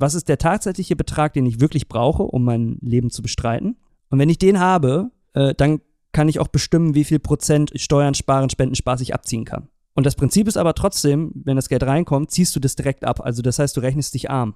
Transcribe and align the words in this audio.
was 0.00 0.14
ist 0.14 0.28
der 0.28 0.38
tatsächliche 0.38 0.96
Betrag, 0.96 1.34
den 1.34 1.46
ich 1.46 1.60
wirklich 1.60 1.86
brauche, 1.86 2.22
um 2.22 2.44
mein 2.44 2.78
Leben 2.80 3.10
zu 3.10 3.22
bestreiten. 3.22 3.76
Und 4.08 4.18
wenn 4.18 4.30
ich 4.30 4.38
den 4.38 4.58
habe, 4.58 5.10
äh, 5.34 5.54
dann 5.54 5.80
kann 6.12 6.28
ich 6.28 6.40
auch 6.40 6.48
bestimmen, 6.48 6.94
wie 6.94 7.04
viel 7.04 7.18
Prozent 7.18 7.72
Steuern, 7.76 8.14
Sparen, 8.14 8.50
Spenden, 8.50 8.74
Spaß 8.74 9.00
ich 9.02 9.14
abziehen 9.14 9.44
kann. 9.44 9.68
Und 9.94 10.06
das 10.06 10.14
Prinzip 10.14 10.48
ist 10.48 10.56
aber 10.56 10.74
trotzdem, 10.74 11.32
wenn 11.44 11.56
das 11.56 11.68
Geld 11.68 11.82
reinkommt, 11.82 12.30
ziehst 12.30 12.56
du 12.56 12.60
das 12.60 12.76
direkt 12.76 13.04
ab. 13.04 13.20
Also 13.20 13.42
das 13.42 13.58
heißt, 13.58 13.76
du 13.76 13.80
rechnest 13.80 14.14
dich 14.14 14.30
arm. 14.30 14.54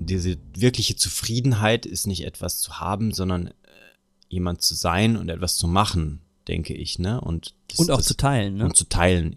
Diese 0.00 0.36
wirkliche 0.56 0.96
Zufriedenheit 0.96 1.86
ist 1.86 2.06
nicht 2.06 2.24
etwas 2.24 2.58
zu 2.58 2.80
haben, 2.80 3.12
sondern 3.12 3.48
äh, 3.48 3.52
jemand 4.28 4.62
zu 4.62 4.74
sein 4.74 5.16
und 5.16 5.28
etwas 5.28 5.56
zu 5.56 5.68
machen, 5.68 6.20
denke 6.48 6.74
ich, 6.74 6.98
ne? 6.98 7.20
Und, 7.20 7.54
das, 7.68 7.78
und 7.78 7.90
auch 7.90 7.98
das, 7.98 8.06
zu 8.06 8.16
teilen, 8.16 8.56
ne? 8.56 8.64
Und 8.64 8.76
zu 8.76 8.88
teilen. 8.88 9.36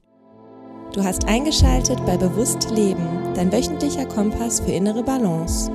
Du 0.93 1.03
hast 1.03 1.25
eingeschaltet 1.25 2.03
bei 2.05 2.17
Bewusst 2.17 2.71
Leben, 2.71 3.33
dein 3.35 3.51
wöchentlicher 3.51 4.05
Kompass 4.05 4.61
für 4.61 4.71
innere 4.71 5.03
Balance. 5.03 5.69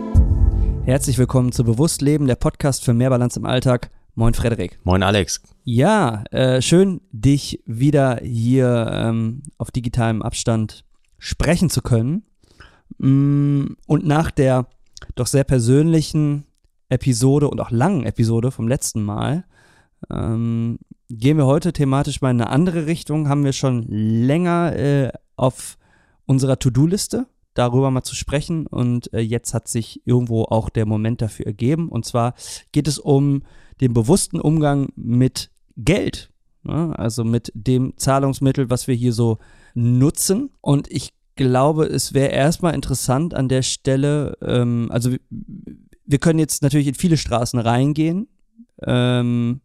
Herzlich 0.85 1.19
willkommen 1.19 1.53
zu 1.53 1.65
Bewusst 1.65 2.01
Leben, 2.01 2.27
der 2.27 2.35
Podcast 2.35 2.85
für 2.85 2.95
mehr 2.95 3.11
Balance 3.11 3.39
im 3.39 3.45
Alltag. 3.45 3.91
Moin 4.15 4.35
Frederik. 4.35 4.81
Moin 4.85 5.03
Alex. 5.03 5.43
Ja, 5.65 6.25
äh, 6.31 6.63
schön, 6.63 7.03
dich 7.13 7.63
wieder 7.67 8.21
hier 8.23 8.91
ähm, 8.93 9.43
auf 9.59 9.71
digitalem 9.71 10.23
Abstand 10.23 10.85
sprechen 11.19 11.71
zu 11.71 11.83
können. 11.83 12.25
Mm, 12.99 13.75
und 13.87 14.07
nach 14.07 14.31
der 14.31 14.67
doch 15.15 15.27
sehr 15.27 15.45
persönlichen 15.45 16.47
Episode 16.89 17.49
und 17.49 17.61
auch 17.61 17.71
langen 17.71 18.07
Episode 18.07 18.51
vom 18.51 18.67
letzten 18.67 19.03
Mal 19.03 19.45
ähm, 20.11 20.79
gehen 21.19 21.37
wir 21.37 21.47
heute 21.47 21.73
thematisch 21.73 22.21
mal 22.21 22.31
in 22.31 22.41
eine 22.41 22.51
andere 22.51 22.87
Richtung. 22.87 23.29
Haben 23.29 23.45
wir 23.45 23.53
schon 23.53 23.85
länger 23.89 24.77
äh, 24.77 25.13
auf 25.37 25.77
unserer 26.27 26.59
To-Do-Liste 26.59 27.27
darüber 27.55 27.91
mal 27.91 28.03
zu 28.03 28.15
sprechen 28.15 28.67
und 28.67 29.13
äh, 29.13 29.21
jetzt 29.21 29.53
hat 29.53 29.69
sich 29.69 30.01
irgendwo 30.07 30.45
auch 30.45 30.71
der 30.71 30.87
Moment 30.87 31.21
dafür 31.21 31.47
ergeben. 31.47 31.91
Und 31.91 32.07
zwar 32.07 32.35
geht 32.73 32.89
es 32.89 32.99
um 32.99 33.43
den 33.83 33.93
bewussten 33.93 34.41
Umgang 34.41 34.89
mit 34.97 35.51
Geld, 35.77 36.31
ne? 36.63 36.99
also 36.99 37.25
mit 37.25 37.53
dem 37.55 37.95
Zahlungsmittel, 37.99 38.71
was 38.71 38.89
wir 38.89 38.95
hier 38.95 39.13
so 39.13 39.39
nutzen. 39.75 40.51
Und 40.63 40.91
ich 40.91 41.13
glaube, 41.37 41.85
es 41.85 42.15
wäre 42.15 42.31
erstmal 42.31 42.75
interessant 42.75 43.35
an 43.35 43.49
der 43.49 43.63
Stelle, 43.63 44.39
ähm, 44.41 44.89
also 44.91 45.11
wir 46.05 46.19
können 46.19 46.39
jetzt 46.39 46.63
natürlich 46.63 46.89
in 46.89 46.95
viele 46.95 47.19
Straßen 47.19 47.59
reingehen. 47.59 48.29
Ähm, 48.83 49.61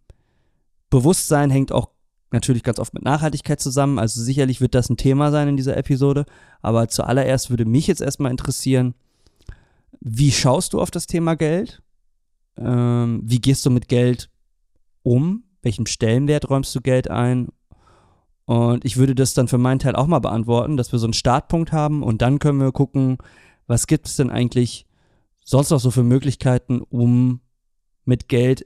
Bewusstsein 0.89 1.49
hängt 1.49 1.71
auch 1.71 1.89
natürlich 2.31 2.63
ganz 2.63 2.80
oft 2.80 2.93
mit 2.93 3.03
Nachhaltigkeit 3.03 3.59
zusammen. 3.59 3.99
Also 3.99 4.21
sicherlich 4.21 4.61
wird 4.61 4.75
das 4.75 4.89
ein 4.89 4.97
Thema 4.97 5.31
sein 5.31 5.47
in 5.47 5.57
dieser 5.57 5.77
Episode. 5.77 6.25
Aber 6.61 6.88
zuallererst 6.88 7.49
würde 7.49 7.66
mich 7.66 7.88
jetzt 7.88 8.02
erstmal 8.02 8.31
interessieren, 8.31 8.95
wie 9.99 10.31
schaust 10.31 10.73
du 10.73 10.81
auf 10.81 10.91
das 10.91 11.08
Thema 11.08 11.35
Geld? 11.35 11.81
Ähm, 12.58 13.21
wie 13.23 13.39
gehst 13.39 13.65
du 13.65 13.69
mit 13.69 13.88
Geld 13.88 14.30
um? 15.03 15.43
Welchen 15.61 15.85
Stellenwert 15.85 16.49
räumst 16.49 16.75
du 16.75 16.81
Geld 16.81 17.09
ein? 17.09 17.49
Und 18.45 18.85
ich 18.85 18.97
würde 18.97 19.15
das 19.15 19.33
dann 19.33 19.47
für 19.47 19.58
meinen 19.58 19.80
Teil 19.80 19.95
auch 19.95 20.08
mal 20.08 20.19
beantworten, 20.19 20.77
dass 20.77 20.91
wir 20.91 20.99
so 20.99 21.05
einen 21.05 21.13
Startpunkt 21.13 21.73
haben 21.73 22.02
und 22.02 22.21
dann 22.21 22.39
können 22.39 22.59
wir 22.59 22.71
gucken, 22.71 23.17
was 23.67 23.88
gibt 23.88 24.08
es 24.08 24.15
denn 24.15 24.30
eigentlich 24.30 24.88
sonst 25.43 25.69
noch 25.69 25.80
so 25.80 25.91
für 25.91 26.03
Möglichkeiten, 26.03 26.81
um 26.81 27.41
mit 28.05 28.30
Geld 28.30 28.65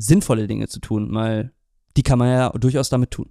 sinnvolle 0.00 0.46
Dinge 0.46 0.66
zu 0.68 0.80
tun, 0.80 1.12
weil 1.14 1.52
die 1.96 2.02
kann 2.02 2.18
man 2.18 2.28
ja 2.28 2.50
durchaus 2.50 2.88
damit 2.88 3.10
tun. 3.10 3.30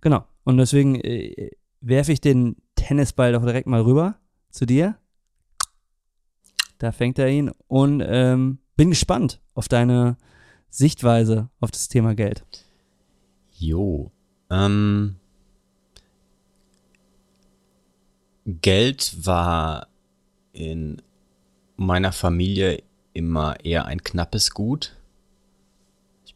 Genau. 0.00 0.24
Und 0.44 0.56
deswegen 0.56 0.94
äh, 0.96 1.50
werfe 1.80 2.12
ich 2.12 2.20
den 2.20 2.56
Tennisball 2.74 3.32
doch 3.32 3.44
direkt 3.44 3.66
mal 3.66 3.82
rüber 3.82 4.16
zu 4.50 4.66
dir. 4.66 4.96
Da 6.78 6.92
fängt 6.92 7.18
er 7.18 7.28
ihn 7.28 7.50
und 7.68 8.02
ähm, 8.06 8.58
bin 8.76 8.90
gespannt 8.90 9.40
auf 9.54 9.68
deine 9.68 10.16
Sichtweise 10.68 11.48
auf 11.60 11.70
das 11.70 11.88
Thema 11.88 12.14
Geld. 12.14 12.44
Jo. 13.58 14.10
Ähm, 14.50 15.16
Geld 18.44 19.26
war 19.26 19.88
in 20.52 21.02
meiner 21.76 22.12
Familie 22.12 22.82
immer 23.12 23.64
eher 23.64 23.86
ein 23.86 24.04
knappes 24.04 24.50
Gut. 24.52 24.95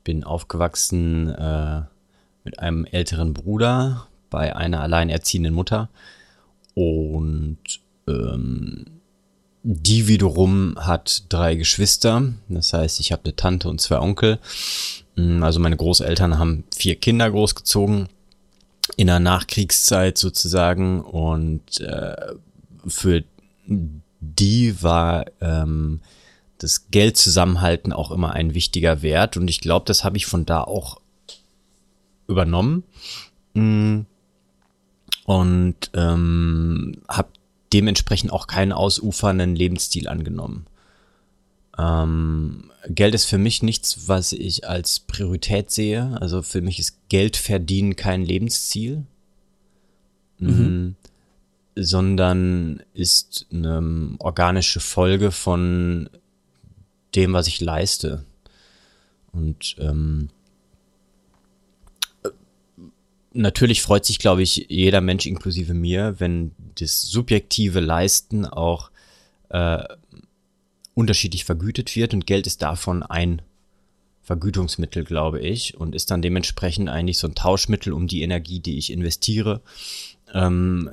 Ich 0.00 0.04
bin 0.04 0.24
aufgewachsen 0.24 1.28
äh, 1.28 1.82
mit 2.42 2.58
einem 2.58 2.86
älteren 2.86 3.34
Bruder 3.34 4.06
bei 4.30 4.56
einer 4.56 4.80
alleinerziehenden 4.80 5.52
Mutter 5.52 5.90
und 6.72 7.58
ähm, 8.08 8.86
die 9.62 10.08
wiederum 10.08 10.74
hat 10.80 11.24
drei 11.28 11.54
Geschwister. 11.54 12.32
Das 12.48 12.72
heißt, 12.72 12.98
ich 13.00 13.12
habe 13.12 13.24
eine 13.24 13.36
Tante 13.36 13.68
und 13.68 13.82
zwei 13.82 13.98
Onkel. 13.98 14.38
Mm, 15.16 15.42
also 15.42 15.60
meine 15.60 15.76
Großeltern 15.76 16.38
haben 16.38 16.64
vier 16.74 16.96
Kinder 16.96 17.30
großgezogen 17.30 18.08
in 18.96 19.08
der 19.08 19.20
Nachkriegszeit 19.20 20.16
sozusagen 20.16 21.02
und 21.02 21.78
äh, 21.82 22.16
für 22.86 23.22
die 23.66 24.82
war 24.82 25.26
ähm, 25.42 26.00
das 26.60 26.90
Geld 26.90 27.16
zusammenhalten 27.16 27.92
auch 27.92 28.10
immer 28.10 28.32
ein 28.34 28.54
wichtiger 28.54 29.02
Wert 29.02 29.36
und 29.36 29.48
ich 29.48 29.60
glaube, 29.60 29.86
das 29.86 30.04
habe 30.04 30.18
ich 30.18 30.26
von 30.26 30.44
da 30.44 30.62
auch 30.62 31.00
übernommen 32.28 32.84
mm, 33.54 34.00
und 35.24 35.76
ähm, 35.94 37.02
habe 37.08 37.28
dementsprechend 37.72 38.30
auch 38.32 38.46
keinen 38.46 38.72
ausufernden 38.72 39.56
Lebensstil 39.56 40.06
angenommen. 40.06 40.66
Ähm, 41.78 42.70
Geld 42.88 43.14
ist 43.14 43.24
für 43.24 43.38
mich 43.38 43.62
nichts, 43.62 44.06
was 44.08 44.32
ich 44.32 44.68
als 44.68 45.00
Priorität 45.00 45.70
sehe. 45.70 46.18
Also 46.20 46.42
für 46.42 46.60
mich 46.60 46.78
ist 46.78 47.08
Geld 47.08 47.36
verdienen 47.38 47.96
kein 47.96 48.22
Lebensziel, 48.22 49.04
mhm. 50.38 50.50
Mm, 50.50 50.96
sondern 51.76 52.82
ist 52.92 53.46
eine 53.50 54.16
organische 54.18 54.80
Folge 54.80 55.30
von 55.30 56.10
dem, 57.14 57.32
was 57.32 57.46
ich 57.46 57.60
leiste. 57.60 58.24
Und 59.32 59.76
ähm, 59.78 60.28
natürlich 63.32 63.82
freut 63.82 64.04
sich, 64.04 64.18
glaube 64.18 64.42
ich, 64.42 64.66
jeder 64.68 65.00
Mensch 65.00 65.26
inklusive 65.26 65.74
mir, 65.74 66.16
wenn 66.18 66.52
das 66.78 67.02
subjektive 67.02 67.80
Leisten 67.80 68.44
auch 68.44 68.90
äh, 69.50 69.84
unterschiedlich 70.94 71.44
vergütet 71.44 71.94
wird 71.96 72.14
und 72.14 72.26
Geld 72.26 72.46
ist 72.46 72.62
davon 72.62 73.02
ein 73.02 73.42
Vergütungsmittel, 74.22 75.04
glaube 75.04 75.40
ich, 75.40 75.76
und 75.76 75.94
ist 75.94 76.10
dann 76.10 76.22
dementsprechend 76.22 76.88
eigentlich 76.88 77.18
so 77.18 77.26
ein 77.26 77.34
Tauschmittel, 77.34 77.92
um 77.92 78.06
die 78.06 78.22
Energie, 78.22 78.60
die 78.60 78.78
ich 78.78 78.92
investiere, 78.92 79.60
ähm, 80.32 80.90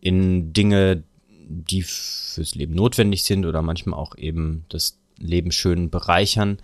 in 0.00 0.52
Dinge, 0.52 1.04
die 1.46 1.82
fürs 1.82 2.54
Leben 2.54 2.74
notwendig 2.74 3.24
sind 3.24 3.46
oder 3.46 3.62
manchmal 3.62 3.98
auch 3.98 4.16
eben 4.16 4.64
das 4.68 4.98
Leben 5.18 5.52
schön 5.52 5.90
bereichern, 5.90 6.58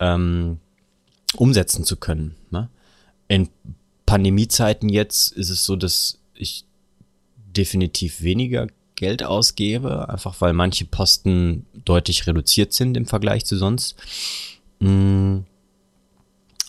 ähm, 0.00 0.58
umsetzen 1.36 1.84
zu 1.84 1.96
können. 1.96 2.34
Ne? 2.50 2.68
In 3.28 3.48
Pandemiezeiten 4.06 4.88
jetzt 4.88 5.32
ist 5.32 5.50
es 5.50 5.64
so, 5.64 5.76
dass 5.76 6.18
ich 6.34 6.64
definitiv 7.36 8.22
weniger 8.22 8.66
Geld 8.96 9.22
ausgebe, 9.22 10.08
einfach 10.08 10.40
weil 10.40 10.52
manche 10.52 10.84
Posten 10.84 11.66
deutlich 11.84 12.26
reduziert 12.26 12.72
sind 12.72 12.96
im 12.96 13.06
Vergleich 13.06 13.44
zu 13.44 13.56
sonst. 13.56 13.96
Mm. 14.80 15.38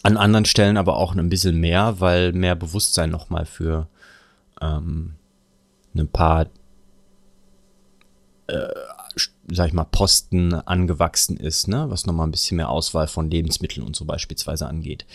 An 0.03 0.17
anderen 0.17 0.45
Stellen 0.45 0.77
aber 0.77 0.97
auch 0.97 1.15
ein 1.15 1.29
bisschen 1.29 1.59
mehr, 1.59 1.99
weil 1.99 2.31
mehr 2.31 2.55
Bewusstsein 2.55 3.09
nochmal 3.09 3.47
für 3.47 3.87
ähm, 4.61 5.15
ein 5.95 6.07
paar, 6.07 6.45
äh, 8.47 8.67
sag 9.47 9.67
ich 9.67 9.73
mal, 9.73 9.85
Posten 9.85 10.53
angewachsen 10.53 11.37
ist, 11.37 11.67
ne? 11.67 11.85
was 11.89 12.05
nochmal 12.05 12.27
ein 12.27 12.31
bisschen 12.31 12.57
mehr 12.57 12.69
Auswahl 12.69 13.07
von 13.07 13.29
Lebensmitteln 13.29 13.85
und 13.85 13.95
so 13.95 14.05
beispielsweise 14.05 14.67
angeht. 14.67 15.05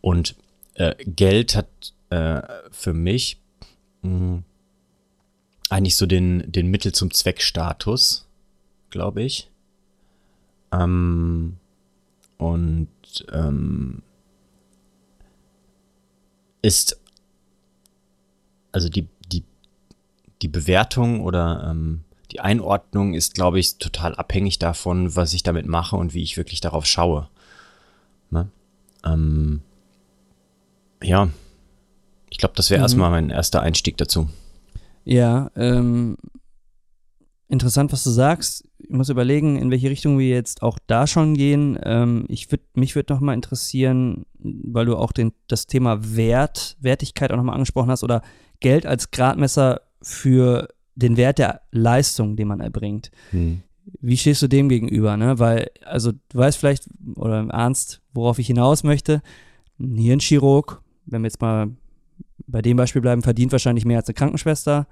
Und 0.00 0.36
äh, 0.74 0.94
Geld 1.04 1.56
hat 1.56 1.68
äh, 2.10 2.42
für 2.70 2.94
mich 2.94 3.40
mh, 4.02 4.10
mm, 4.10 4.44
eigentlich 5.70 5.96
so 5.96 6.06
den, 6.06 6.50
den 6.50 6.68
Mittel 6.68 6.92
zum 6.92 7.12
Zweck-Status, 7.12 8.26
glaube 8.90 9.22
ich. 9.22 9.50
Ähm, 10.72 11.56
und 12.38 12.88
ähm, 13.32 14.02
ist 16.62 16.98
also 18.72 18.88
die, 18.88 19.08
die, 19.32 19.44
die 20.42 20.48
Bewertung 20.48 21.22
oder 21.22 21.68
ähm, 21.70 22.03
die 22.34 22.40
Einordnung 22.40 23.14
ist, 23.14 23.34
glaube 23.34 23.60
ich, 23.60 23.78
total 23.78 24.14
abhängig 24.16 24.58
davon, 24.58 25.14
was 25.14 25.34
ich 25.34 25.44
damit 25.44 25.66
mache 25.66 25.96
und 25.96 26.14
wie 26.14 26.22
ich 26.22 26.36
wirklich 26.36 26.60
darauf 26.60 26.84
schaue. 26.84 27.28
Ne? 28.30 28.50
Ähm, 29.04 29.62
ja, 31.00 31.28
ich 32.30 32.38
glaube, 32.38 32.54
das 32.56 32.70
wäre 32.70 32.80
mhm. 32.80 32.84
erstmal 32.84 33.10
mein 33.10 33.30
erster 33.30 33.62
Einstieg 33.62 33.96
dazu. 33.98 34.28
Ja, 35.04 35.52
ähm, 35.54 36.16
interessant, 37.48 37.92
was 37.92 38.02
du 38.02 38.10
sagst. 38.10 38.64
Ich 38.78 38.90
muss 38.90 39.10
überlegen, 39.10 39.56
in 39.56 39.70
welche 39.70 39.88
Richtung 39.88 40.18
wir 40.18 40.28
jetzt 40.28 40.62
auch 40.62 40.80
da 40.88 41.06
schon 41.06 41.34
gehen. 41.34 41.78
Ähm, 41.84 42.24
ich 42.28 42.50
würd, 42.50 42.62
mich 42.74 42.96
würde 42.96 43.12
noch 43.12 43.20
mal 43.20 43.34
interessieren, 43.34 44.26
weil 44.40 44.86
du 44.86 44.96
auch 44.96 45.12
den, 45.12 45.32
das 45.46 45.68
Thema 45.68 46.16
Wert, 46.16 46.76
Wertigkeit 46.80 47.30
auch 47.30 47.36
noch 47.36 47.44
mal 47.44 47.52
angesprochen 47.52 47.90
hast 47.92 48.02
oder 48.02 48.22
Geld 48.58 48.86
als 48.86 49.12
Gradmesser 49.12 49.82
für 50.02 50.68
den 50.94 51.16
Wert 51.16 51.38
der 51.38 51.62
Leistung, 51.70 52.36
den 52.36 52.48
man 52.48 52.60
erbringt. 52.60 53.10
Hm. 53.30 53.62
Wie 54.00 54.16
stehst 54.16 54.42
du 54.42 54.48
dem 54.48 54.68
gegenüber? 54.68 55.16
Ne? 55.16 55.38
Weil, 55.38 55.70
also 55.84 56.12
du 56.12 56.38
weißt 56.38 56.58
vielleicht 56.58 56.88
oder 57.16 57.52
ahnst, 57.52 58.00
worauf 58.12 58.38
ich 58.38 58.46
hinaus 58.46 58.82
möchte. 58.82 59.22
Ein 59.78 59.96
Hirnchirurg, 59.96 60.82
wenn 61.06 61.22
wir 61.22 61.26
jetzt 61.26 61.40
mal 61.40 61.70
bei 62.46 62.62
dem 62.62 62.76
Beispiel 62.76 63.02
bleiben, 63.02 63.22
verdient 63.22 63.52
wahrscheinlich 63.52 63.84
mehr 63.84 63.98
als 63.98 64.08
eine 64.08 64.14
Krankenschwester. 64.14 64.86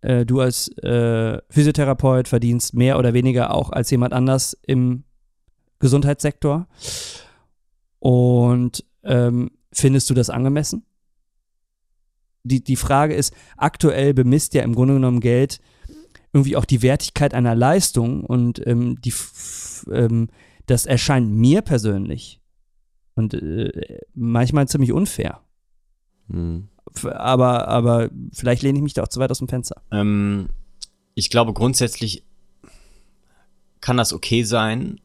Äh, 0.00 0.24
du 0.24 0.40
als 0.40 0.68
äh, 0.78 1.40
Physiotherapeut 1.50 2.28
verdienst 2.28 2.74
mehr 2.74 2.98
oder 2.98 3.12
weniger 3.14 3.54
auch 3.54 3.70
als 3.70 3.90
jemand 3.90 4.12
anders 4.12 4.56
im 4.66 5.04
Gesundheitssektor. 5.78 6.68
Und 7.98 8.84
ähm, 9.04 9.50
findest 9.72 10.10
du 10.10 10.14
das 10.14 10.30
angemessen? 10.30 10.84
Die, 12.44 12.62
die 12.62 12.76
Frage 12.76 13.14
ist, 13.14 13.34
aktuell 13.56 14.14
bemisst 14.14 14.54
ja 14.54 14.62
im 14.62 14.74
Grunde 14.74 14.94
genommen 14.94 15.20
Geld 15.20 15.60
irgendwie 16.32 16.56
auch 16.56 16.64
die 16.64 16.82
Wertigkeit 16.82 17.34
einer 17.34 17.54
Leistung 17.54 18.24
und 18.24 18.66
ähm, 18.66 19.00
die, 19.00 19.12
ähm, 19.90 20.28
das 20.66 20.86
erscheint 20.86 21.30
mir 21.30 21.62
persönlich 21.62 22.40
und 23.14 23.34
äh, 23.34 23.98
manchmal 24.14 24.68
ziemlich 24.68 24.92
unfair. 24.92 25.40
Hm. 26.28 26.68
Aber, 27.04 27.68
aber 27.68 28.10
vielleicht 28.32 28.62
lehne 28.62 28.78
ich 28.78 28.82
mich 28.82 28.94
da 28.94 29.02
auch 29.02 29.08
zu 29.08 29.20
weit 29.20 29.30
aus 29.30 29.38
dem 29.38 29.48
Fenster. 29.48 29.82
Ähm, 29.90 30.48
ich 31.14 31.30
glaube, 31.30 31.52
grundsätzlich 31.52 32.24
kann 33.80 33.96
das 33.96 34.12
okay 34.12 34.42
sein, 34.44 35.00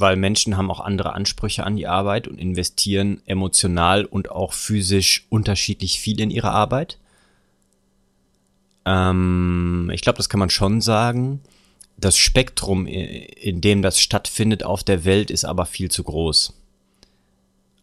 weil 0.00 0.16
Menschen 0.16 0.56
haben 0.56 0.70
auch 0.70 0.80
andere 0.80 1.12
Ansprüche 1.12 1.64
an 1.64 1.76
die 1.76 1.86
Arbeit 1.86 2.28
und 2.28 2.38
investieren 2.38 3.20
emotional 3.26 4.04
und 4.04 4.30
auch 4.30 4.52
physisch 4.52 5.26
unterschiedlich 5.28 6.00
viel 6.00 6.20
in 6.20 6.30
ihre 6.30 6.50
Arbeit. 6.50 6.98
Ähm, 8.84 9.90
ich 9.92 10.02
glaube, 10.02 10.18
das 10.18 10.28
kann 10.28 10.40
man 10.40 10.50
schon 10.50 10.80
sagen. 10.80 11.40
Das 11.96 12.16
Spektrum, 12.16 12.86
in 12.86 13.60
dem 13.60 13.82
das 13.82 14.00
stattfindet 14.00 14.62
auf 14.62 14.84
der 14.84 15.04
Welt, 15.04 15.30
ist 15.30 15.44
aber 15.44 15.66
viel 15.66 15.90
zu 15.90 16.04
groß. 16.04 16.54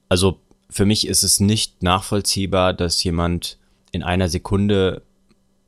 Also 0.07 0.39
für 0.69 0.85
mich 0.85 1.05
ist 1.07 1.23
es 1.23 1.39
nicht 1.39 1.83
nachvollziehbar, 1.83 2.73
dass 2.73 3.03
jemand 3.03 3.57
in 3.91 4.03
einer 4.03 4.29
Sekunde 4.29 5.01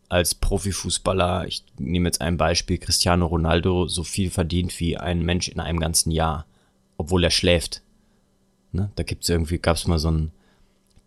als 0.09 0.35
Profifußballer, 0.35 1.47
ich 1.47 1.63
nehme 1.77 2.07
jetzt 2.07 2.21
ein 2.21 2.37
Beispiel, 2.37 2.77
Cristiano 2.77 3.25
Ronaldo 3.25 3.87
so 3.87 4.03
viel 4.03 4.29
verdient 4.29 4.79
wie 4.79 4.97
ein 4.97 5.21
Mensch 5.21 5.49
in 5.49 5.59
einem 5.59 5.79
ganzen 5.79 6.11
Jahr, 6.11 6.45
obwohl 6.97 7.23
er 7.23 7.31
schläft. 7.31 7.81
Ne? 8.71 8.89
Da 8.95 9.03
gibt's 9.03 9.27
irgendwie, 9.27 9.57
gab's 9.57 9.87
mal 9.87 9.99
so 9.99 10.07
einen 10.07 10.31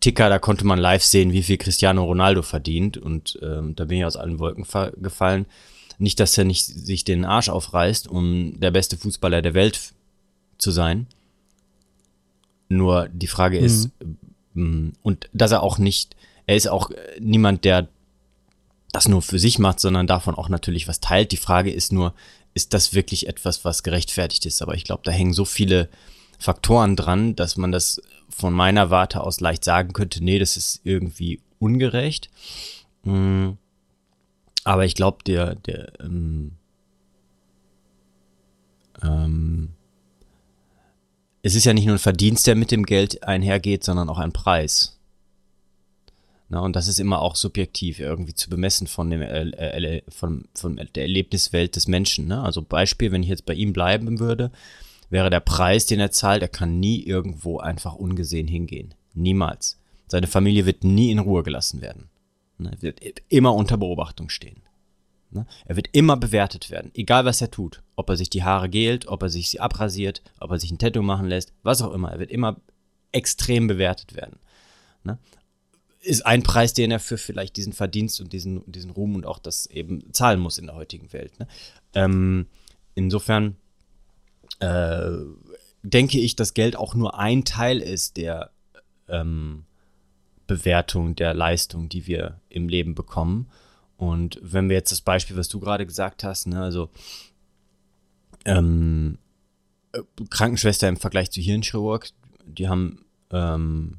Ticker, 0.00 0.29
da 0.29 0.38
konnte 0.38 0.67
man 0.67 0.79
live 0.79 1.05
sehen, 1.05 1.32
wie 1.32 1.43
viel 1.43 1.58
Cristiano 1.58 2.05
Ronaldo 2.05 2.43
verdient 2.43 2.97
und 2.97 3.38
ähm, 3.43 3.75
da 3.76 3.85
bin 3.85 3.99
ich 3.99 4.05
aus 4.05 4.17
allen 4.17 4.38
Wolken 4.38 4.67
gefallen. 5.02 5.47
Nicht, 5.99 6.20
dass 6.20 6.38
er 6.38 6.44
nicht 6.44 6.64
sich 6.64 7.05
den 7.05 7.26
Arsch 7.26 7.50
aufreißt, 7.50 8.08
um 8.08 8.58
der 8.58 8.70
beste 8.70 8.97
Fußballer 8.97 9.43
der 9.43 9.52
Welt 9.52 9.93
zu 10.56 10.70
sein. 10.70 11.06
Nur 12.70 13.08
die 13.11 13.26
Frage 13.26 13.58
ist, 13.58 13.91
mhm. 14.55 14.94
und 15.02 15.29
dass 15.35 15.52
er 15.52 15.62
auch 15.62 15.76
nicht, 15.76 16.17
er 16.47 16.56
ist 16.56 16.69
auch 16.69 16.91
niemand, 17.19 17.64
der 17.64 17.88
das 18.92 19.08
nur 19.08 19.22
für 19.22 19.38
sich 19.38 19.58
macht, 19.58 19.81
sondern 19.81 20.06
davon 20.06 20.34
auch 20.34 20.48
natürlich 20.48 20.88
was 20.88 21.00
teilt. 21.00 21.32
Die 21.32 21.37
Frage 21.37 21.70
ist 21.70 21.92
nur, 21.92 22.14
ist 22.54 22.75
das 22.75 22.94
wirklich 22.94 23.28
etwas, 23.28 23.64
was 23.64 23.82
gerechtfertigt 23.82 24.46
ist? 24.46 24.62
Aber 24.62 24.75
ich 24.75 24.84
glaube, 24.84 25.02
da 25.04 25.10
hängen 25.10 25.32
so 25.32 25.44
viele 25.44 25.88
Faktoren 26.38 26.96
dran, 26.96 27.37
dass 27.37 27.56
man 27.56 27.70
das 27.70 28.00
von 28.28 28.52
meiner 28.52 28.90
Warte 28.90 29.20
aus 29.20 29.40
leicht 29.40 29.64
sagen 29.64 29.92
könnte, 29.92 30.25
nee, 30.25 30.38
das 30.38 30.56
ist 30.56 30.81
irgendwie 30.84 31.40
ungerecht. 31.58 32.31
Mm. 33.04 33.50
Aber 34.64 34.84
ich 34.84 34.94
glaube, 34.94 35.19
der, 35.25 35.54
der, 35.54 35.92
ähm, 36.00 36.52
ähm, 39.02 39.70
es 41.42 41.54
ist 41.54 41.64
ja 41.64 41.72
nicht 41.72 41.87
nur 41.87 41.96
ein 41.96 42.00
Verdienst, 42.00 42.46
der 42.46 42.56
mit 42.56 42.70
dem 42.70 42.84
Geld 42.84 43.25
einhergeht, 43.25 43.84
sondern 43.84 44.08
auch 44.08 44.19
ein 44.19 44.32
Preis. 44.32 45.00
Na, 46.52 46.58
und 46.61 46.75
das 46.75 46.88
ist 46.88 46.99
immer 46.99 47.23
auch 47.23 47.37
subjektiv 47.37 48.00
irgendwie 48.00 48.35
zu 48.35 48.50
bemessen 48.50 48.88
von, 48.88 49.08
dem, 49.08 49.23
äh, 49.23 49.50
äh, 49.52 50.02
von, 50.08 50.49
von 50.52 50.76
der 50.76 51.02
Erlebniswelt 51.05 51.76
des 51.76 51.87
Menschen. 51.87 52.26
Ne? 52.26 52.43
Also 52.43 52.61
Beispiel, 52.61 53.12
wenn 53.12 53.23
ich 53.23 53.29
jetzt 53.29 53.47
bei 53.47 53.55
ihm 53.55 53.73
bleiben 53.73 54.19
würde, 54.19 54.50
wäre 55.11 55.31
der 55.31 55.38
Preis, 55.38 55.87
den 55.87 56.00
er 56.00 56.11
zahlt, 56.11 56.43
er 56.43 56.49
kann 56.49 56.81
nie 56.81 57.05
irgendwo 57.05 57.61
einfach 57.61 57.94
ungesehen 57.94 58.49
hingehen. 58.49 58.94
Niemals. 59.14 59.79
Seine 60.08 60.26
Familie 60.26 60.67
wird 60.67 60.82
nie 60.82 61.12
in 61.12 61.20
Ruhe 61.20 61.44
gelassen 61.44 61.82
werden. 61.82 62.08
Ne? 62.58 62.73
Wird 62.81 63.00
immer 63.29 63.55
unter 63.55 63.76
Beobachtung 63.76 64.29
stehen. 64.29 64.62
Ne? 65.31 65.47
Er 65.67 65.76
wird 65.76 65.91
immer 65.93 66.17
bewertet 66.17 66.69
werden, 66.69 66.91
egal 66.94 67.25
was 67.26 67.41
er 67.41 67.52
tut. 67.52 67.81
Ob 67.94 68.11
er 68.11 68.17
sich 68.17 68.29
die 68.29 68.43
Haare 68.43 68.69
gelt, 68.69 69.06
ob 69.06 69.23
er 69.23 69.29
sich 69.29 69.50
sie 69.50 69.61
abrasiert, 69.61 70.20
ob 70.41 70.50
er 70.50 70.58
sich 70.58 70.73
ein 70.73 70.79
Tattoo 70.79 71.02
machen 71.02 71.29
lässt, 71.29 71.52
was 71.62 71.81
auch 71.81 71.93
immer. 71.93 72.11
Er 72.11 72.19
wird 72.19 72.32
immer 72.32 72.56
extrem 73.12 73.69
bewertet 73.69 74.17
werden. 74.17 74.41
Ne? 75.05 75.17
Ist 76.00 76.25
ein 76.25 76.43
Preis, 76.43 76.73
den 76.73 76.91
er 76.91 77.00
für 77.00 77.19
vielleicht 77.19 77.56
diesen 77.56 77.73
Verdienst 77.73 78.20
und 78.20 78.32
diesen, 78.32 78.62
diesen 78.70 78.91
Ruhm 78.91 79.14
und 79.14 79.26
auch 79.26 79.38
das 79.38 79.67
eben 79.67 80.12
zahlen 80.12 80.41
muss 80.41 80.58
in 80.58 80.67
der 80.67 80.75
heutigen 80.75 81.12
Welt. 81.12 81.38
Ne? 81.38 81.47
Ähm, 81.94 82.47
insofern 82.94 83.56
äh, 84.61 85.11
denke 85.82 86.19
ich, 86.19 86.37
dass 86.37 86.55
Geld 86.55 86.76
auch 86.76 86.94
nur 86.94 87.19
ein 87.19 87.44
Teil 87.44 87.81
ist 87.81 88.17
der 88.17 88.50
ähm, 89.08 89.64
Bewertung 90.47 91.14
der 91.14 91.35
Leistung, 91.35 91.88
die 91.88 92.06
wir 92.06 92.41
im 92.49 92.69
Leben 92.69 92.94
bekommen. 92.94 93.50
Und 93.97 94.38
wenn 94.43 94.69
wir 94.69 94.76
jetzt 94.76 94.93
das 94.93 95.02
Beispiel, 95.02 95.37
was 95.37 95.49
du 95.49 95.61
gerade 95.61 95.87
gesagt 95.87 96.25
hast, 96.25 96.47
ne, 96.47 96.62
also 96.62 96.91
ähm, 98.47 99.19
äh, 99.93 100.00
Krankenschwester 100.31 100.88
im 100.88 100.97
Vergleich 100.97 101.31
zu 101.31 101.41
Hirnchirurg, 101.41 102.08
die 102.47 102.69
haben 102.69 103.05
ähm, 103.31 103.99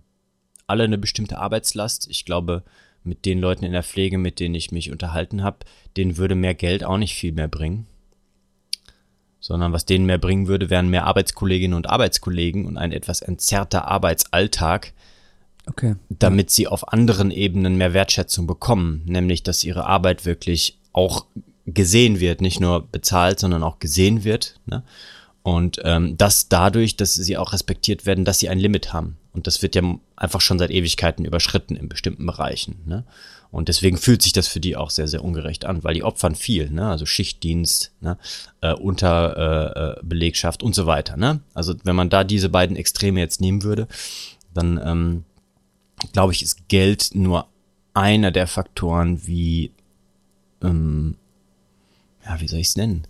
alle 0.72 0.86
eine 0.86 0.98
bestimmte 0.98 1.38
Arbeitslast. 1.38 2.08
Ich 2.10 2.26
glaube, 2.26 2.64
mit 3.04 3.26
den 3.26 3.40
Leuten 3.40 3.66
in 3.66 3.74
der 3.74 3.84
Pflege, 3.84 4.18
mit 4.18 4.40
denen 4.40 4.56
ich 4.56 4.72
mich 4.72 4.92
unterhalten 4.92 5.44
habe, 5.44 5.58
denen 5.98 6.18
würde 6.18 6.36
mehr 6.36 6.56
Geld 6.56 6.84
auch 6.84 6.98
nicht 6.98 7.16
viel 7.16 7.34
mehr 7.34 7.48
bringen. 7.48 7.88
Sondern 9.40 9.74
was 9.74 9.86
denen 9.86 10.06
mehr 10.06 10.20
bringen 10.20 10.48
würde, 10.48 10.70
wären 10.70 10.90
mehr 10.90 11.06
Arbeitskolleginnen 11.06 11.76
und 11.76 11.90
Arbeitskollegen 11.90 12.66
und 12.66 12.78
ein 12.78 12.92
etwas 12.92 13.22
entzerrter 13.22 13.88
Arbeitsalltag, 13.88 14.94
okay. 15.68 15.96
damit 16.10 16.52
sie 16.52 16.68
auf 16.68 16.94
anderen 16.94 17.32
Ebenen 17.32 17.76
mehr 17.76 17.94
Wertschätzung 17.94 18.48
bekommen. 18.48 19.02
Nämlich, 19.06 19.42
dass 19.44 19.64
ihre 19.64 19.88
Arbeit 19.88 20.26
wirklich 20.26 20.78
auch 20.94 21.26
gesehen 21.66 22.20
wird, 22.20 22.42
nicht 22.42 22.60
nur 22.60 22.88
bezahlt, 22.88 23.40
sondern 23.40 23.64
auch 23.64 23.80
gesehen 23.80 24.24
wird. 24.24 24.60
Ne? 24.68 24.84
Und 25.44 25.80
ähm, 25.84 26.18
das 26.18 26.50
dadurch, 26.50 26.98
dass 26.98 27.16
sie 27.16 27.38
auch 27.38 27.54
respektiert 27.54 28.06
werden, 28.06 28.26
dass 28.26 28.40
sie 28.40 28.50
ein 28.50 28.60
Limit 28.60 28.94
haben. 28.94 29.18
Und 29.34 29.48
das 29.48 29.62
wird 29.62 29.76
ja 29.76 29.82
einfach 30.16 30.42
schon 30.42 30.60
seit 30.60 30.72
Ewigkeiten 30.72 31.26
überschritten 31.26 31.76
in 31.76 31.90
bestimmten 31.90 32.26
Bereichen. 32.26 32.80
Ne? 32.86 33.06
Und 33.50 33.68
deswegen 33.68 33.98
fühlt 33.98 34.22
sich 34.22 34.34
das 34.34 34.48
für 34.48 34.60
die 34.60 34.76
auch 34.76 34.92
sehr, 34.92 35.08
sehr 35.08 35.24
ungerecht 35.24 35.66
an, 35.66 35.84
weil 35.84 35.94
die 35.94 36.04
opfern 36.04 36.36
viel, 36.36 36.70
ne? 36.70 36.88
also 36.88 37.06
Schichtdienst, 37.06 37.92
ne? 38.02 38.18
äh, 38.62 38.74
Unterbelegschaft 38.74 40.62
äh, 40.62 40.66
und 40.66 40.76
so 40.76 40.86
weiter. 40.86 41.18
Ne? 41.18 41.42
Also 41.54 41.74
wenn 41.84 41.96
man 41.96 42.10
da 42.10 42.24
diese 42.24 42.50
beiden 42.50 42.76
Extreme 42.76 43.20
jetzt 43.20 43.42
nehmen 43.42 43.64
würde, 43.64 43.88
dann 44.54 44.80
ähm, 44.84 45.24
glaube 46.14 46.34
ich, 46.34 46.44
ist 46.44 46.68
Geld 46.68 47.10
nur 47.14 47.48
einer 47.94 48.32
der 48.32 48.48
Faktoren, 48.48 49.26
wie, 49.28 49.72
ähm, 50.62 51.16
ja, 52.26 52.40
wie 52.40 52.48
soll 52.48 52.60
ich 52.60 52.68
es 52.68 52.76
nennen? 52.76 53.08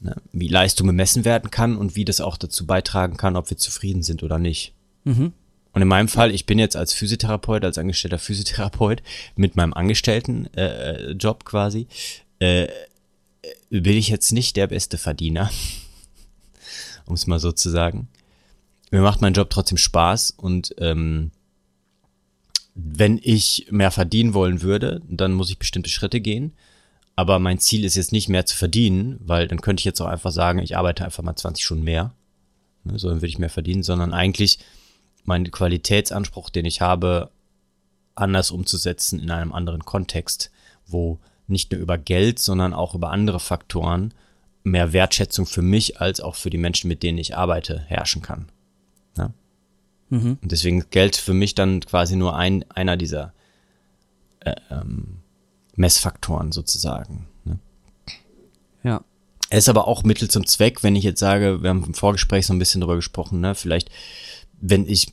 Ne? 0.00 0.16
Wie 0.32 0.48
Leistung 0.48 0.86
gemessen 0.86 1.24
werden 1.24 1.50
kann 1.50 1.76
und 1.76 1.94
wie 1.94 2.04
das 2.04 2.20
auch 2.20 2.38
dazu 2.38 2.66
beitragen 2.66 3.16
kann, 3.16 3.36
ob 3.36 3.50
wir 3.50 3.58
zufrieden 3.58 4.02
sind 4.02 4.22
oder 4.22 4.38
nicht. 4.38 4.72
Mhm. 5.04 5.32
Und 5.72 5.82
in 5.82 5.88
meinem 5.88 6.08
Fall, 6.08 6.32
ich 6.32 6.46
bin 6.46 6.58
jetzt 6.58 6.76
als 6.76 6.92
Physiotherapeut, 6.92 7.64
als 7.64 7.78
angestellter 7.78 8.18
Physiotherapeut 8.18 9.02
mit 9.36 9.56
meinem 9.56 9.72
Angestelltenjob 9.74 10.56
äh, 10.56 11.12
Job 11.12 11.44
quasi, 11.44 11.86
äh, 12.38 12.66
bin 13.68 13.96
ich 13.96 14.08
jetzt 14.08 14.32
nicht 14.32 14.56
der 14.56 14.66
beste 14.66 14.98
Verdiener, 14.98 15.50
um 17.06 17.14
es 17.14 17.26
mal 17.26 17.38
so 17.38 17.52
zu 17.52 17.70
sagen. 17.70 18.08
Mir 18.90 19.02
macht 19.02 19.20
mein 19.20 19.34
Job 19.34 19.50
trotzdem 19.50 19.78
Spaß 19.78 20.32
und 20.32 20.74
ähm, 20.78 21.30
wenn 22.74 23.20
ich 23.22 23.66
mehr 23.70 23.90
verdienen 23.90 24.34
wollen 24.34 24.62
würde, 24.62 25.02
dann 25.08 25.32
muss 25.32 25.50
ich 25.50 25.58
bestimmte 25.58 25.90
Schritte 25.90 26.20
gehen. 26.20 26.54
Aber 27.20 27.38
mein 27.38 27.58
Ziel 27.58 27.84
ist 27.84 27.96
jetzt 27.96 28.12
nicht 28.12 28.30
mehr 28.30 28.46
zu 28.46 28.56
verdienen, 28.56 29.20
weil 29.20 29.46
dann 29.46 29.60
könnte 29.60 29.82
ich 29.82 29.84
jetzt 29.84 30.00
auch 30.00 30.06
einfach 30.06 30.30
sagen, 30.30 30.58
ich 30.58 30.78
arbeite 30.78 31.04
einfach 31.04 31.22
mal 31.22 31.36
20 31.36 31.62
Stunden 31.62 31.84
mehr. 31.84 32.14
Ne, 32.84 32.98
so 32.98 33.10
dann 33.10 33.18
würde 33.18 33.26
ich 33.26 33.38
mehr 33.38 33.50
verdienen, 33.50 33.82
sondern 33.82 34.14
eigentlich 34.14 34.58
meinen 35.24 35.50
Qualitätsanspruch, 35.50 36.48
den 36.48 36.64
ich 36.64 36.80
habe, 36.80 37.28
anders 38.14 38.50
umzusetzen 38.50 39.20
in 39.20 39.30
einem 39.30 39.52
anderen 39.52 39.84
Kontext, 39.84 40.50
wo 40.86 41.18
nicht 41.46 41.70
nur 41.72 41.82
über 41.82 41.98
Geld, 41.98 42.38
sondern 42.38 42.72
auch 42.72 42.94
über 42.94 43.10
andere 43.10 43.38
Faktoren 43.38 44.14
mehr 44.62 44.94
Wertschätzung 44.94 45.44
für 45.44 45.60
mich 45.60 46.00
als 46.00 46.22
auch 46.22 46.36
für 46.36 46.48
die 46.48 46.56
Menschen, 46.56 46.88
mit 46.88 47.02
denen 47.02 47.18
ich 47.18 47.36
arbeite, 47.36 47.80
herrschen 47.80 48.22
kann. 48.22 48.46
Ja? 49.18 49.30
Mhm. 50.08 50.38
Und 50.40 50.52
deswegen 50.52 50.88
Geld 50.88 51.16
für 51.16 51.34
mich 51.34 51.54
dann 51.54 51.80
quasi 51.80 52.16
nur 52.16 52.34
ein, 52.34 52.64
einer 52.70 52.96
dieser 52.96 53.34
äh, 54.40 54.54
ähm, 54.70 55.19
Messfaktoren 55.76 56.52
sozusagen. 56.52 57.26
Ne? 57.44 57.58
Ja. 58.82 59.04
Er 59.50 59.58
ist 59.58 59.68
aber 59.68 59.88
auch 59.88 60.04
Mittel 60.04 60.30
zum 60.30 60.46
Zweck, 60.46 60.82
wenn 60.82 60.96
ich 60.96 61.04
jetzt 61.04 61.20
sage, 61.20 61.62
wir 61.62 61.70
haben 61.70 61.84
im 61.84 61.94
Vorgespräch 61.94 62.46
so 62.46 62.52
ein 62.52 62.58
bisschen 62.58 62.80
drüber 62.80 62.96
gesprochen, 62.96 63.40
ne? 63.40 63.54
vielleicht, 63.54 63.90
wenn 64.60 64.86
ich 64.86 65.12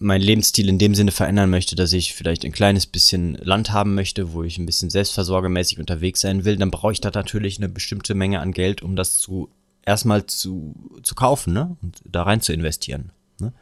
meinen 0.00 0.22
Lebensstil 0.22 0.68
in 0.68 0.78
dem 0.78 0.94
Sinne 0.94 1.10
verändern 1.10 1.50
möchte, 1.50 1.74
dass 1.74 1.92
ich 1.92 2.14
vielleicht 2.14 2.44
ein 2.44 2.52
kleines 2.52 2.86
bisschen 2.86 3.34
Land 3.34 3.72
haben 3.72 3.94
möchte, 3.94 4.32
wo 4.32 4.42
ich 4.44 4.58
ein 4.58 4.66
bisschen 4.66 4.90
selbstversorgermäßig 4.90 5.78
unterwegs 5.78 6.20
sein 6.20 6.44
will, 6.44 6.56
dann 6.56 6.70
brauche 6.70 6.92
ich 6.92 7.00
da 7.00 7.10
natürlich 7.12 7.58
eine 7.58 7.68
bestimmte 7.68 8.14
Menge 8.14 8.40
an 8.40 8.52
Geld, 8.52 8.82
um 8.82 8.96
das 8.96 9.18
zu 9.18 9.50
erstmal 9.84 10.26
zu, 10.26 10.74
zu 11.02 11.14
kaufen 11.14 11.54
ne? 11.54 11.76
und 11.82 12.02
da 12.04 12.22
rein 12.22 12.40
zu 12.40 12.52
investieren. 12.52 13.10
Ne? 13.40 13.52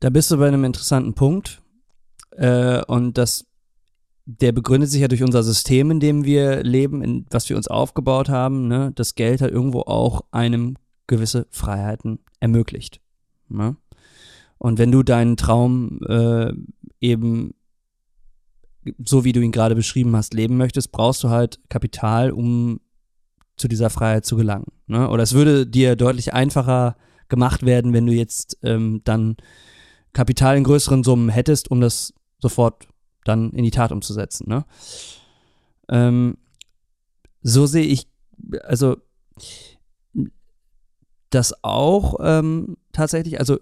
Da 0.00 0.10
bist 0.10 0.30
du 0.30 0.36
bei 0.36 0.48
einem 0.48 0.64
interessanten 0.64 1.14
Punkt. 1.14 1.62
Äh, 2.32 2.82
und 2.84 3.16
das, 3.16 3.46
der 4.26 4.52
begründet 4.52 4.90
sich 4.90 5.02
ja 5.02 5.08
durch 5.08 5.22
unser 5.22 5.42
System, 5.42 5.90
in 5.90 6.00
dem 6.00 6.24
wir 6.24 6.62
leben, 6.62 7.02
in 7.02 7.26
was 7.30 7.48
wir 7.48 7.56
uns 7.56 7.68
aufgebaut 7.68 8.28
haben. 8.28 8.68
Ne? 8.68 8.92
Das 8.94 9.14
Geld 9.14 9.42
hat 9.42 9.50
irgendwo 9.50 9.80
auch 9.80 10.22
einem 10.30 10.76
gewisse 11.06 11.46
Freiheiten 11.50 12.18
ermöglicht. 12.40 13.00
Ne? 13.48 13.76
Und 14.58 14.78
wenn 14.78 14.90
du 14.90 15.02
deinen 15.02 15.36
Traum 15.36 16.00
äh, 16.08 16.52
eben 17.00 17.54
so 19.04 19.24
wie 19.24 19.32
du 19.32 19.40
ihn 19.40 19.52
gerade 19.52 19.74
beschrieben 19.74 20.14
hast, 20.16 20.34
leben 20.34 20.56
möchtest, 20.56 20.92
brauchst 20.92 21.22
du 21.24 21.30
halt 21.30 21.58
Kapital, 21.68 22.30
um 22.30 22.80
zu 23.56 23.68
dieser 23.68 23.90
Freiheit 23.90 24.26
zu 24.26 24.36
gelangen. 24.36 24.66
Ne? 24.86 25.08
Oder 25.08 25.22
es 25.22 25.32
würde 25.32 25.66
dir 25.66 25.96
deutlich 25.96 26.34
einfacher 26.34 26.96
gemacht 27.28 27.64
werden, 27.64 27.92
wenn 27.92 28.06
du 28.06 28.12
jetzt 28.12 28.58
ähm, 28.62 29.00
dann 29.04 29.36
Kapital 30.12 30.56
in 30.56 30.64
größeren 30.64 31.04
Summen 31.04 31.28
hättest, 31.28 31.70
um 31.70 31.80
das 31.80 32.12
sofort 32.40 32.86
dann 33.24 33.50
in 33.52 33.64
die 33.64 33.70
Tat 33.70 33.92
umzusetzen. 33.92 34.48
Ne? 34.48 34.64
Ähm, 35.88 36.36
so 37.42 37.66
sehe 37.66 37.84
ich, 37.84 38.08
also 38.62 38.96
das 41.30 41.54
auch 41.62 42.16
ähm, 42.20 42.76
tatsächlich, 42.92 43.40
also 43.40 43.58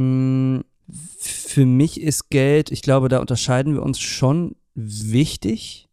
Mm, 0.00 0.60
für 0.88 1.66
mich 1.66 2.00
ist 2.00 2.30
Geld, 2.30 2.72
ich 2.72 2.80
glaube, 2.80 3.08
da 3.08 3.18
unterscheiden 3.18 3.74
wir 3.74 3.82
uns 3.82 4.00
schon 4.00 4.56
wichtig 4.74 5.90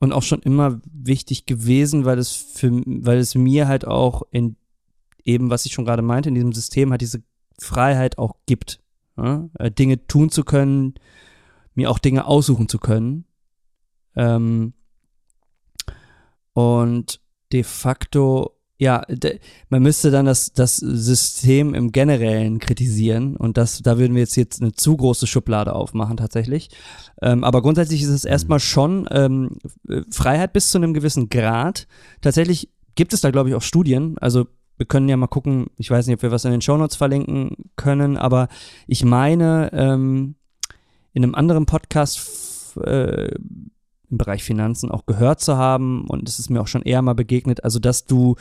und 0.00 0.12
auch 0.12 0.24
schon 0.24 0.42
immer 0.42 0.80
wichtig 0.92 1.46
gewesen, 1.46 2.04
weil 2.04 2.18
es 2.18 2.32
für, 2.32 2.82
weil 2.84 3.18
es 3.18 3.36
mir 3.36 3.68
halt 3.68 3.86
auch 3.86 4.22
in 4.32 4.56
eben, 5.22 5.50
was 5.50 5.64
ich 5.64 5.72
schon 5.72 5.84
gerade 5.84 6.02
meinte, 6.02 6.28
in 6.28 6.34
diesem 6.34 6.52
System 6.52 6.90
halt 6.90 7.00
diese 7.00 7.22
Freiheit 7.58 8.18
auch 8.18 8.34
gibt, 8.44 8.80
ja? 9.16 9.48
Äh, 9.58 9.70
Dinge 9.70 10.04
tun 10.06 10.30
zu 10.30 10.42
können, 10.42 10.94
mir 11.74 11.90
auch 11.90 11.98
Dinge 11.98 12.26
aussuchen 12.26 12.68
zu 12.68 12.78
können. 12.78 13.24
Ähm, 14.16 14.74
und 16.52 17.20
de 17.52 17.62
facto 17.62 18.54
ja, 18.76 19.02
man 19.68 19.82
müsste 19.82 20.10
dann 20.10 20.26
das, 20.26 20.52
das 20.52 20.76
System 20.76 21.74
im 21.74 21.92
Generellen 21.92 22.58
kritisieren 22.58 23.36
und 23.36 23.56
das, 23.56 23.82
da 23.82 23.98
würden 23.98 24.14
wir 24.14 24.22
jetzt, 24.22 24.36
jetzt 24.36 24.60
eine 24.60 24.72
zu 24.72 24.96
große 24.96 25.26
Schublade 25.26 25.74
aufmachen 25.74 26.16
tatsächlich. 26.16 26.70
Ähm, 27.22 27.44
aber 27.44 27.62
grundsätzlich 27.62 28.02
ist 28.02 28.08
es 28.08 28.24
erstmal 28.24 28.58
mhm. 28.58 28.62
schon 28.62 29.08
ähm, 29.12 29.58
Freiheit 30.10 30.52
bis 30.52 30.70
zu 30.70 30.78
einem 30.78 30.92
gewissen 30.92 31.28
Grad. 31.28 31.86
Tatsächlich 32.20 32.68
gibt 32.96 33.12
es 33.12 33.20
da, 33.20 33.30
glaube 33.30 33.48
ich, 33.48 33.54
auch 33.54 33.62
Studien. 33.62 34.16
Also 34.18 34.46
wir 34.76 34.86
können 34.86 35.08
ja 35.08 35.16
mal 35.16 35.28
gucken, 35.28 35.66
ich 35.78 35.90
weiß 35.90 36.06
nicht, 36.06 36.16
ob 36.16 36.22
wir 36.22 36.32
was 36.32 36.44
in 36.44 36.50
den 36.50 36.60
Shownotes 36.60 36.96
verlinken 36.96 37.70
können, 37.76 38.16
aber 38.16 38.48
ich 38.88 39.04
meine, 39.04 39.70
ähm, 39.72 40.34
in 41.14 41.22
einem 41.22 41.34
anderen 41.34 41.64
Podcast 41.64 42.76
äh, 42.76 43.34
im 43.34 44.18
Bereich 44.18 44.44
Finanzen 44.44 44.90
auch 44.90 45.06
gehört 45.06 45.40
zu 45.40 45.56
haben. 45.56 46.06
Und 46.08 46.28
es 46.28 46.38
ist 46.38 46.50
mir 46.50 46.60
auch 46.60 46.66
schon 46.66 46.82
eher 46.82 47.02
mal 47.02 47.14
begegnet, 47.14 47.64
also 47.64 47.78
dass 47.78 48.04
du 48.04 48.36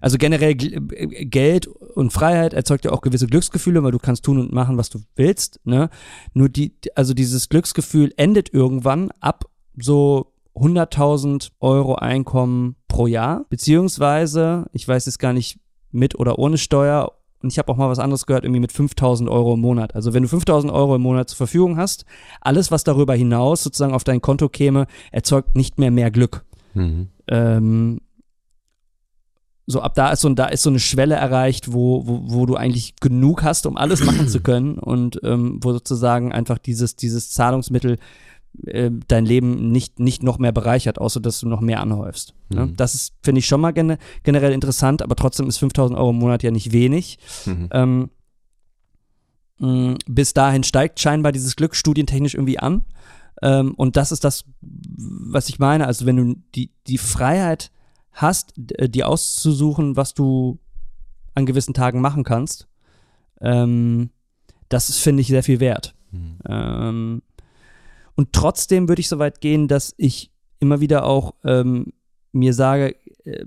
also 0.00 0.18
generell 0.18 0.50
äh, 0.52 1.24
Geld 1.24 1.66
und 1.66 2.12
Freiheit 2.12 2.52
erzeugt 2.52 2.84
ja 2.84 2.92
auch 2.92 3.00
gewisse 3.00 3.26
Glücksgefühle, 3.26 3.82
weil 3.82 3.92
du 3.92 3.98
kannst 3.98 4.24
tun 4.24 4.38
und 4.38 4.52
machen, 4.52 4.76
was 4.76 4.90
du 4.90 5.00
willst, 5.16 5.60
ne? 5.64 5.90
Nur 6.34 6.48
die 6.48 6.74
also 6.94 7.14
dieses 7.14 7.48
Glücksgefühl 7.48 8.12
endet 8.16 8.52
irgendwann 8.52 9.10
ab 9.20 9.46
so 9.76 10.32
100.000 10.54 11.52
Euro 11.60 11.96
Einkommen 11.96 12.76
pro 12.86 13.06
Jahr, 13.06 13.46
beziehungsweise, 13.48 14.66
ich 14.72 14.86
weiß 14.86 15.06
jetzt 15.06 15.18
gar 15.18 15.32
nicht, 15.32 15.58
mit 15.90 16.16
oder 16.18 16.38
ohne 16.38 16.58
Steuer 16.58 17.12
und 17.44 17.52
ich 17.52 17.58
habe 17.58 17.70
auch 17.70 17.76
mal 17.76 17.90
was 17.90 17.98
anderes 17.98 18.24
gehört, 18.24 18.44
irgendwie 18.44 18.60
mit 18.60 18.72
5000 18.72 19.28
Euro 19.28 19.54
im 19.54 19.60
Monat. 19.60 19.94
Also 19.94 20.14
wenn 20.14 20.22
du 20.22 20.28
5000 20.28 20.72
Euro 20.72 20.96
im 20.96 21.02
Monat 21.02 21.28
zur 21.28 21.36
Verfügung 21.36 21.76
hast, 21.76 22.06
alles, 22.40 22.70
was 22.70 22.84
darüber 22.84 23.14
hinaus 23.14 23.62
sozusagen 23.62 23.92
auf 23.92 24.02
dein 24.02 24.22
Konto 24.22 24.48
käme, 24.48 24.86
erzeugt 25.12 25.54
nicht 25.54 25.78
mehr 25.78 25.90
mehr 25.90 26.10
Glück. 26.10 26.44
Mhm. 26.72 27.08
Ähm, 27.28 28.00
so 29.66 29.80
ab 29.80 29.94
da 29.94 30.10
ist 30.10 30.20
so, 30.20 30.28
da 30.30 30.46
ist 30.46 30.62
so 30.62 30.70
eine 30.70 30.80
Schwelle 30.80 31.14
erreicht, 31.14 31.72
wo, 31.72 32.06
wo, 32.06 32.22
wo 32.24 32.46
du 32.46 32.56
eigentlich 32.56 32.96
genug 32.96 33.42
hast, 33.42 33.66
um 33.66 33.76
alles 33.76 34.04
machen 34.04 34.26
zu 34.28 34.40
können 34.40 34.78
und 34.78 35.20
ähm, 35.22 35.58
wo 35.62 35.72
sozusagen 35.72 36.32
einfach 36.32 36.58
dieses, 36.58 36.96
dieses 36.96 37.30
Zahlungsmittel 37.30 37.98
äh, 38.66 38.90
dein 39.08 39.26
Leben 39.26 39.70
nicht, 39.70 39.98
nicht 39.98 40.22
noch 40.22 40.38
mehr 40.38 40.52
bereichert, 40.52 40.98
außer 40.98 41.20
dass 41.20 41.40
du 41.40 41.48
noch 41.48 41.60
mehr 41.60 41.80
anhäufst. 41.80 42.34
Ne? 42.48 42.66
Mhm. 42.66 42.76
Das 42.76 42.94
ist, 42.94 43.14
finde 43.22 43.40
ich, 43.40 43.46
schon 43.46 43.60
mal 43.60 43.72
gene 43.72 43.98
generell 44.22 44.52
interessant, 44.52 45.02
aber 45.02 45.16
trotzdem 45.16 45.48
ist 45.48 45.58
5000 45.58 45.98
Euro 45.98 46.10
im 46.10 46.18
Monat 46.18 46.42
ja 46.42 46.50
nicht 46.50 46.72
wenig. 46.72 47.18
Mhm. 47.46 47.68
Ähm, 47.72 48.10
mh, 49.58 49.96
bis 50.06 50.34
dahin 50.34 50.62
steigt 50.62 51.00
scheinbar 51.00 51.32
dieses 51.32 51.56
Glück 51.56 51.74
studientechnisch 51.74 52.34
irgendwie 52.34 52.58
an. 52.58 52.84
Ähm, 53.42 53.74
und 53.76 53.96
das 53.96 54.12
ist 54.12 54.24
das, 54.24 54.44
was 54.60 55.48
ich 55.48 55.58
meine. 55.58 55.86
Also, 55.86 56.06
wenn 56.06 56.16
du 56.16 56.34
die, 56.54 56.70
die 56.86 56.98
Freiheit 56.98 57.70
hast, 58.12 58.52
dir 58.56 59.08
auszusuchen, 59.08 59.96
was 59.96 60.14
du 60.14 60.58
an 61.34 61.46
gewissen 61.46 61.74
Tagen 61.74 62.00
machen 62.00 62.22
kannst, 62.22 62.68
ähm, 63.40 64.10
das 64.68 64.88
ist, 64.88 64.98
finde 64.98 65.20
ich, 65.22 65.28
sehr 65.28 65.42
viel 65.42 65.60
wert. 65.60 65.94
Mhm. 66.12 66.38
Ähm, 66.48 67.22
und 68.16 68.32
trotzdem 68.32 68.88
würde 68.88 69.00
ich 69.00 69.08
so 69.08 69.18
weit 69.18 69.40
gehen, 69.40 69.68
dass 69.68 69.94
ich 69.96 70.30
immer 70.60 70.80
wieder 70.80 71.04
auch 71.04 71.34
ähm, 71.44 71.92
mir 72.32 72.54
sage, 72.54 72.96
äh, 73.24 73.46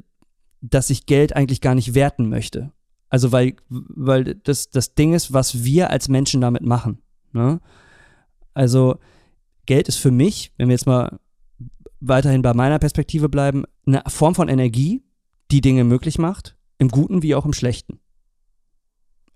dass 0.62 0.90
ich 0.90 1.06
Geld 1.06 1.36
eigentlich 1.36 1.62
gar 1.62 1.76
nicht 1.76 1.94
werten 1.94 2.30
möchte. 2.30 2.72
Also 3.10 3.32
weil, 3.32 3.56
weil 3.70 4.36
das, 4.36 4.70
das 4.70 4.96
Ding 4.96 5.14
ist, 5.14 5.32
was 5.32 5.64
wir 5.64 5.90
als 5.92 6.10
Menschen 6.10 6.42
damit 6.42 6.64
machen. 6.64 7.00
Ne? 7.32 7.62
Also 8.54 9.00
Geld 9.66 9.88
ist 9.88 9.98
für 9.98 10.12
mich, 10.12 10.52
wenn 10.58 10.68
wir 10.68 10.74
jetzt 10.74 10.88
mal 10.88 11.20
weiterhin 12.00 12.42
bei 12.42 12.54
meiner 12.54 12.80
Perspektive 12.80 13.30
bleiben, 13.30 13.64
eine 13.86 14.04
Form 14.08 14.36
von 14.36 14.50
Energie, 14.50 15.04
die 15.52 15.62
Dinge 15.62 15.84
möglich 15.84 16.18
macht, 16.18 16.58
im 16.78 16.90
Guten 16.90 17.24
wie 17.24 17.36
auch 17.36 17.46
im 17.46 17.54
Schlechten. 17.54 18.00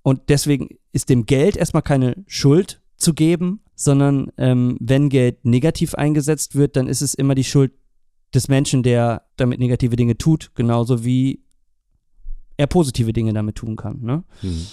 Und 0.03 0.29
deswegen 0.29 0.77
ist 0.91 1.09
dem 1.09 1.25
Geld 1.25 1.55
erstmal 1.55 1.83
keine 1.83 2.23
Schuld 2.27 2.81
zu 2.97 3.13
geben, 3.13 3.61
sondern 3.83 4.31
ähm, 4.38 4.77
wenn 4.79 5.09
Geld 5.09 5.43
negativ 5.45 5.95
eingesetzt 5.95 6.55
wird, 6.55 6.75
dann 6.75 6.88
ist 6.88 7.01
es 7.01 7.13
immer 7.13 7.35
die 7.35 7.43
Schuld 7.43 7.71
des 8.33 8.47
Menschen, 8.47 8.83
der 8.83 9.23
damit 9.38 9.59
negative 9.59 9.95
Dinge 9.95 10.17
tut, 10.17 10.51
genauso 10.55 11.03
wie 11.03 11.43
er 12.57 12.67
positive 12.67 13.11
Dinge 13.11 13.33
damit 13.33 13.55
tun 13.55 13.75
kann. 13.75 14.00
Ne? 14.01 14.23
Mhm. 14.41 14.67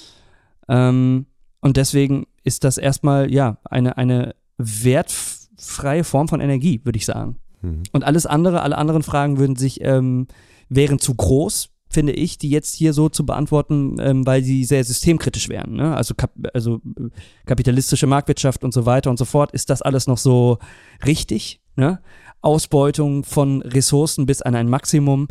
Ähm, 0.68 1.26
und 1.60 1.76
deswegen 1.76 2.26
ist 2.44 2.64
das 2.64 2.78
erstmal 2.78 3.32
ja 3.32 3.58
eine, 3.64 3.96
eine 3.96 4.34
wertfreie 4.58 6.04
Form 6.04 6.28
von 6.28 6.40
Energie, 6.40 6.82
würde 6.84 6.98
ich 6.98 7.06
sagen. 7.06 7.36
Mhm. 7.62 7.84
Und 7.92 8.04
alles 8.04 8.26
andere, 8.26 8.62
alle 8.62 8.76
anderen 8.76 9.02
Fragen 9.02 9.38
würden 9.38 9.56
sich 9.56 9.80
ähm, 9.80 10.26
wären 10.68 10.98
zu 10.98 11.14
groß, 11.14 11.70
finde 11.90 12.12
ich, 12.12 12.38
die 12.38 12.50
jetzt 12.50 12.74
hier 12.74 12.92
so 12.92 13.08
zu 13.08 13.24
beantworten, 13.24 13.96
ähm, 14.00 14.26
weil 14.26 14.42
sie 14.42 14.64
sehr 14.64 14.84
systemkritisch 14.84 15.48
wären. 15.48 15.74
Ne? 15.74 15.96
Also, 15.96 16.14
kap 16.14 16.32
also 16.52 16.80
äh, 16.98 17.08
kapitalistische 17.46 18.06
Marktwirtschaft 18.06 18.64
und 18.64 18.72
so 18.72 18.86
weiter 18.86 19.10
und 19.10 19.18
so 19.18 19.24
fort. 19.24 19.52
Ist 19.52 19.70
das 19.70 19.82
alles 19.82 20.06
noch 20.06 20.18
so 20.18 20.58
richtig? 21.06 21.60
Ne? 21.76 22.00
Ausbeutung 22.40 23.24
von 23.24 23.62
Ressourcen 23.62 24.26
bis 24.26 24.42
an 24.42 24.54
ein 24.54 24.68
Maximum, 24.68 25.28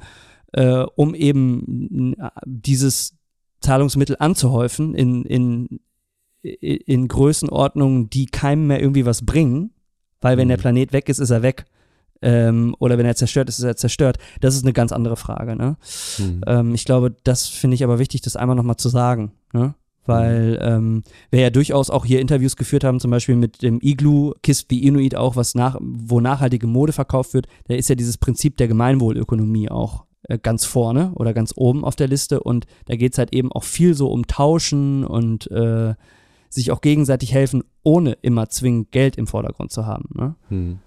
äh, 0.53 0.83
um 0.95 1.13
eben 1.15 2.15
dieses 2.45 3.15
Zahlungsmittel 3.61 4.17
anzuhäufen 4.19 4.93
in, 4.93 5.23
in, 5.25 5.79
in 6.41 7.07
Größenordnungen, 7.07 8.09
die 8.09 8.25
keinem 8.25 8.67
mehr 8.67 8.81
irgendwie 8.81 9.05
was 9.05 9.25
bringen. 9.25 9.71
Weil 10.21 10.37
wenn 10.37 10.47
der 10.47 10.57
mhm. 10.57 10.61
Planet 10.61 10.93
weg 10.93 11.09
ist, 11.09 11.19
ist 11.19 11.29
er 11.29 11.43
weg 11.43 11.65
ähm, 12.21 12.75
oder 12.79 12.97
wenn 12.97 13.05
er 13.05 13.15
zerstört 13.15 13.49
ist, 13.49 13.59
ist 13.59 13.65
er 13.65 13.75
zerstört. 13.75 14.17
Das 14.41 14.55
ist 14.55 14.63
eine 14.63 14.73
ganz 14.73 14.91
andere 14.91 15.17
Frage. 15.17 15.55
Ne? 15.55 15.77
Mhm. 16.17 16.41
Ähm, 16.47 16.75
ich 16.75 16.85
glaube, 16.85 17.15
das 17.23 17.47
finde 17.47 17.75
ich 17.75 17.83
aber 17.83 17.99
wichtig, 17.99 18.21
das 18.21 18.35
einmal 18.35 18.55
nochmal 18.55 18.77
zu 18.77 18.89
sagen. 18.89 19.31
Ne? 19.53 19.75
weil 20.07 20.57
ähm, 20.61 21.03
wir 21.29 21.41
ja 21.41 21.49
durchaus 21.49 21.89
auch 21.89 22.05
hier 22.05 22.19
Interviews 22.21 22.55
geführt 22.55 22.83
haben, 22.83 22.99
zum 22.99 23.11
Beispiel 23.11 23.35
mit 23.35 23.61
dem 23.61 23.79
Igloo, 23.81 24.33
Kiss 24.41 24.65
the 24.69 24.85
Inuit 24.85 25.15
auch, 25.15 25.35
was 25.35 25.53
nach, 25.53 25.77
wo 25.81 26.19
nachhaltige 26.19 26.67
Mode 26.67 26.93
verkauft 26.93 27.33
wird, 27.33 27.47
da 27.67 27.75
ist 27.75 27.89
ja 27.89 27.95
dieses 27.95 28.17
Prinzip 28.17 28.57
der 28.57 28.67
Gemeinwohlökonomie 28.67 29.69
auch 29.69 30.05
äh, 30.23 30.39
ganz 30.39 30.65
vorne 30.65 31.11
oder 31.15 31.33
ganz 31.33 31.53
oben 31.55 31.83
auf 31.83 31.95
der 31.95 32.07
Liste 32.07 32.39
und 32.39 32.65
da 32.85 32.95
geht 32.95 33.13
es 33.13 33.17
halt 33.17 33.33
eben 33.33 33.51
auch 33.51 33.63
viel 33.63 33.93
so 33.93 34.09
um 34.09 34.25
Tauschen 34.27 35.03
und 35.03 35.51
äh, 35.51 35.93
sich 36.49 36.71
auch 36.71 36.81
gegenseitig 36.81 37.33
helfen, 37.33 37.63
ohne 37.83 38.13
immer 38.21 38.49
zwingend 38.49 38.91
Geld 38.91 39.17
im 39.17 39.27
Vordergrund 39.27 39.71
zu 39.71 39.85
haben. 39.85 40.09
Ne? 40.15 40.35
Hm. 40.47 40.79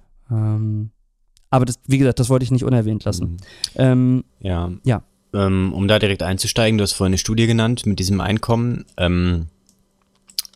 Aber 1.51 1.65
das, 1.65 1.79
wie 1.87 1.99
gesagt, 1.99 2.21
das 2.21 2.29
wollte 2.29 2.45
ich 2.45 2.51
nicht 2.51 2.65
unerwähnt 2.65 3.05
lassen. 3.05 3.33
Mhm. 3.33 3.37
Ähm, 3.75 4.25
Ja. 4.41 4.71
Ja. 4.85 5.03
Ähm, 5.33 5.73
um 5.73 5.87
da 5.87 5.99
direkt 5.99 6.23
einzusteigen, 6.23 6.79
du 6.79 6.83
hast 6.83 6.93
vorhin 6.93 7.11
eine 7.11 7.19
Studie 7.19 7.47
genannt 7.47 7.87
mit 7.87 7.99
diesem 8.01 8.21
Einkommen. 8.21 8.85
Ähm, 8.97 9.47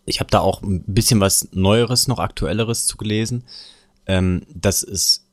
ich 0.04 0.20
habe 0.20 0.30
da 0.30 0.40
auch 0.40 0.62
ein 0.62 0.82
bisschen 0.86 1.20
was 1.20 1.48
Neueres, 1.52 2.08
noch 2.08 2.18
Aktuelleres 2.18 2.86
zu 2.86 2.96
gelesen. 2.96 3.44
Ähm, 4.06 4.42
das 4.52 4.82
ist 4.82 5.24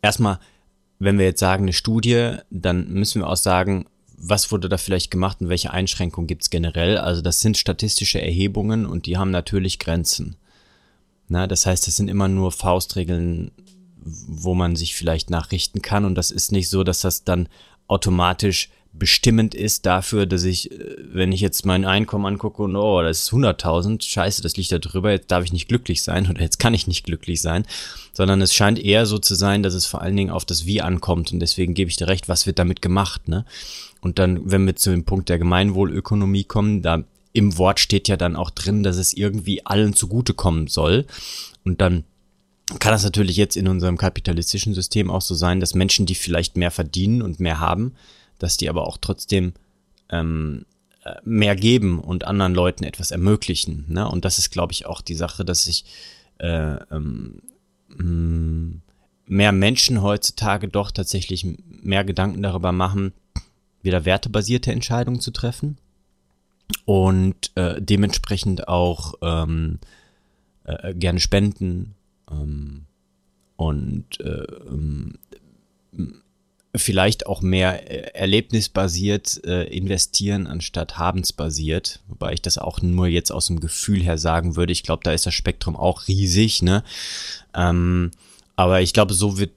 erstmal, 0.00 0.38
wenn 0.98 1.18
wir 1.18 1.26
jetzt 1.26 1.40
sagen 1.40 1.64
eine 1.64 1.72
Studie, 1.72 2.36
dann 2.50 2.88
müssen 2.88 3.20
wir 3.20 3.28
auch 3.28 3.36
sagen, 3.36 3.86
was 4.16 4.52
wurde 4.52 4.68
da 4.68 4.78
vielleicht 4.78 5.10
gemacht 5.10 5.40
und 5.40 5.48
welche 5.48 5.72
Einschränkungen 5.72 6.28
gibt's 6.28 6.50
generell. 6.50 6.96
Also 6.96 7.22
das 7.22 7.40
sind 7.40 7.58
statistische 7.58 8.22
Erhebungen 8.22 8.86
und 8.86 9.06
die 9.06 9.18
haben 9.18 9.30
natürlich 9.30 9.78
Grenzen. 9.78 10.36
Na, 11.28 11.46
das 11.46 11.66
heißt, 11.66 11.86
das 11.86 11.96
sind 11.96 12.08
immer 12.08 12.28
nur 12.28 12.52
Faustregeln, 12.52 13.50
wo 14.04 14.54
man 14.54 14.76
sich 14.76 14.94
vielleicht 14.94 15.30
nachrichten 15.30 15.82
kann. 15.82 16.04
Und 16.04 16.14
das 16.14 16.30
ist 16.30 16.52
nicht 16.52 16.68
so, 16.68 16.84
dass 16.84 17.00
das 17.00 17.24
dann 17.24 17.48
automatisch 17.88 18.70
bestimmend 18.92 19.54
ist 19.54 19.86
dafür, 19.86 20.26
dass 20.26 20.44
ich, 20.44 20.70
äh, 20.70 20.96
wenn 21.12 21.32
ich 21.32 21.40
jetzt 21.40 21.64
mein 21.64 21.84
Einkommen 21.84 22.26
angucke 22.26 22.62
und 22.62 22.76
oh, 22.76 23.02
das 23.02 23.20
ist 23.20 23.32
100.000, 23.32 24.02
scheiße, 24.02 24.42
das 24.42 24.56
liegt 24.56 24.72
da 24.72 24.78
drüber, 24.78 25.10
jetzt 25.10 25.30
darf 25.30 25.44
ich 25.44 25.52
nicht 25.52 25.68
glücklich 25.68 26.02
sein 26.02 26.28
oder 26.28 26.42
jetzt 26.42 26.58
kann 26.58 26.74
ich 26.74 26.86
nicht 26.86 27.04
glücklich 27.04 27.40
sein, 27.40 27.66
sondern 28.12 28.42
es 28.42 28.54
scheint 28.54 28.78
eher 28.78 29.06
so 29.06 29.18
zu 29.18 29.34
sein, 29.34 29.62
dass 29.62 29.74
es 29.74 29.86
vor 29.86 30.02
allen 30.02 30.16
Dingen 30.16 30.30
auf 30.30 30.44
das 30.44 30.66
Wie 30.66 30.82
ankommt 30.82 31.32
und 31.32 31.40
deswegen 31.40 31.74
gebe 31.74 31.90
ich 31.90 31.96
dir 31.96 32.08
recht, 32.08 32.28
was 32.28 32.46
wird 32.46 32.58
damit 32.58 32.82
gemacht, 32.82 33.28
ne? 33.28 33.44
Und 34.02 34.18
dann, 34.18 34.40
wenn 34.50 34.66
wir 34.66 34.74
zu 34.74 34.90
dem 34.90 35.04
Punkt 35.04 35.28
der 35.28 35.38
Gemeinwohlökonomie 35.38 36.44
kommen, 36.44 36.82
da 36.82 37.04
im 37.32 37.56
Wort 37.56 37.78
steht 37.78 38.08
ja 38.08 38.16
dann 38.16 38.36
auch 38.36 38.50
drin, 38.50 38.82
dass 38.82 38.96
es 38.96 39.14
irgendwie 39.14 39.64
allen 39.64 39.94
zugutekommen 39.94 40.66
soll 40.66 41.06
und 41.64 41.80
dann 41.80 42.04
kann 42.78 42.92
das 42.92 43.04
natürlich 43.04 43.36
jetzt 43.36 43.56
in 43.56 43.68
unserem 43.68 43.96
kapitalistischen 43.96 44.74
System 44.74 45.10
auch 45.10 45.22
so 45.22 45.34
sein, 45.34 45.60
dass 45.60 45.74
Menschen, 45.74 46.06
die 46.06 46.14
vielleicht 46.14 46.56
mehr 46.56 46.70
verdienen 46.70 47.22
und 47.22 47.40
mehr 47.40 47.60
haben, 47.60 47.94
dass 48.38 48.56
die 48.56 48.68
aber 48.68 48.86
auch 48.86 48.98
trotzdem 49.00 49.52
ähm, 50.10 50.64
äh, 51.04 51.14
mehr 51.24 51.56
geben 51.56 51.98
und 51.98 52.24
anderen 52.24 52.54
Leuten 52.54 52.84
etwas 52.84 53.10
ermöglichen. 53.10 53.86
Ne? 53.88 54.08
Und 54.08 54.24
das 54.24 54.38
ist, 54.38 54.50
glaube 54.50 54.72
ich, 54.72 54.86
auch 54.86 55.00
die 55.00 55.14
Sache, 55.14 55.44
dass 55.44 55.64
sich 55.64 55.84
äh, 56.38 56.76
ähm, 56.90 57.42
mh, 57.88 58.80
mehr 59.26 59.52
Menschen 59.52 60.02
heutzutage 60.02 60.68
doch 60.68 60.90
tatsächlich 60.90 61.46
mehr 61.82 62.04
Gedanken 62.04 62.42
darüber 62.42 62.72
machen, 62.72 63.12
wieder 63.82 64.04
wertebasierte 64.04 64.72
Entscheidungen 64.72 65.20
zu 65.20 65.30
treffen 65.30 65.78
und 66.84 67.50
äh, 67.56 67.80
dementsprechend 67.80 68.68
auch 68.68 69.14
ähm, 69.22 69.78
äh, 70.64 70.94
gerne 70.94 71.20
spenden 71.20 71.94
und 73.56 74.20
äh, 74.20 74.46
ähm, 74.68 75.18
vielleicht 76.74 77.26
auch 77.26 77.42
mehr 77.42 77.90
äh, 77.90 78.18
erlebnisbasiert 78.18 79.44
äh, 79.44 79.64
investieren 79.64 80.46
anstatt 80.46 80.98
habensbasiert, 80.98 82.00
wobei 82.08 82.32
ich 82.32 82.42
das 82.42 82.58
auch 82.58 82.80
nur 82.80 83.06
jetzt 83.06 83.30
aus 83.30 83.46
dem 83.46 83.60
Gefühl 83.60 84.02
her 84.02 84.18
sagen 84.18 84.56
würde. 84.56 84.72
Ich 84.72 84.82
glaube, 84.82 85.02
da 85.04 85.12
ist 85.12 85.26
das 85.26 85.34
Spektrum 85.34 85.76
auch 85.76 86.08
riesig, 86.08 86.62
ne? 86.62 86.82
Ähm, 87.54 88.10
aber 88.56 88.80
ich 88.80 88.92
glaube, 88.92 89.14
so 89.14 89.38
wird 89.38 89.52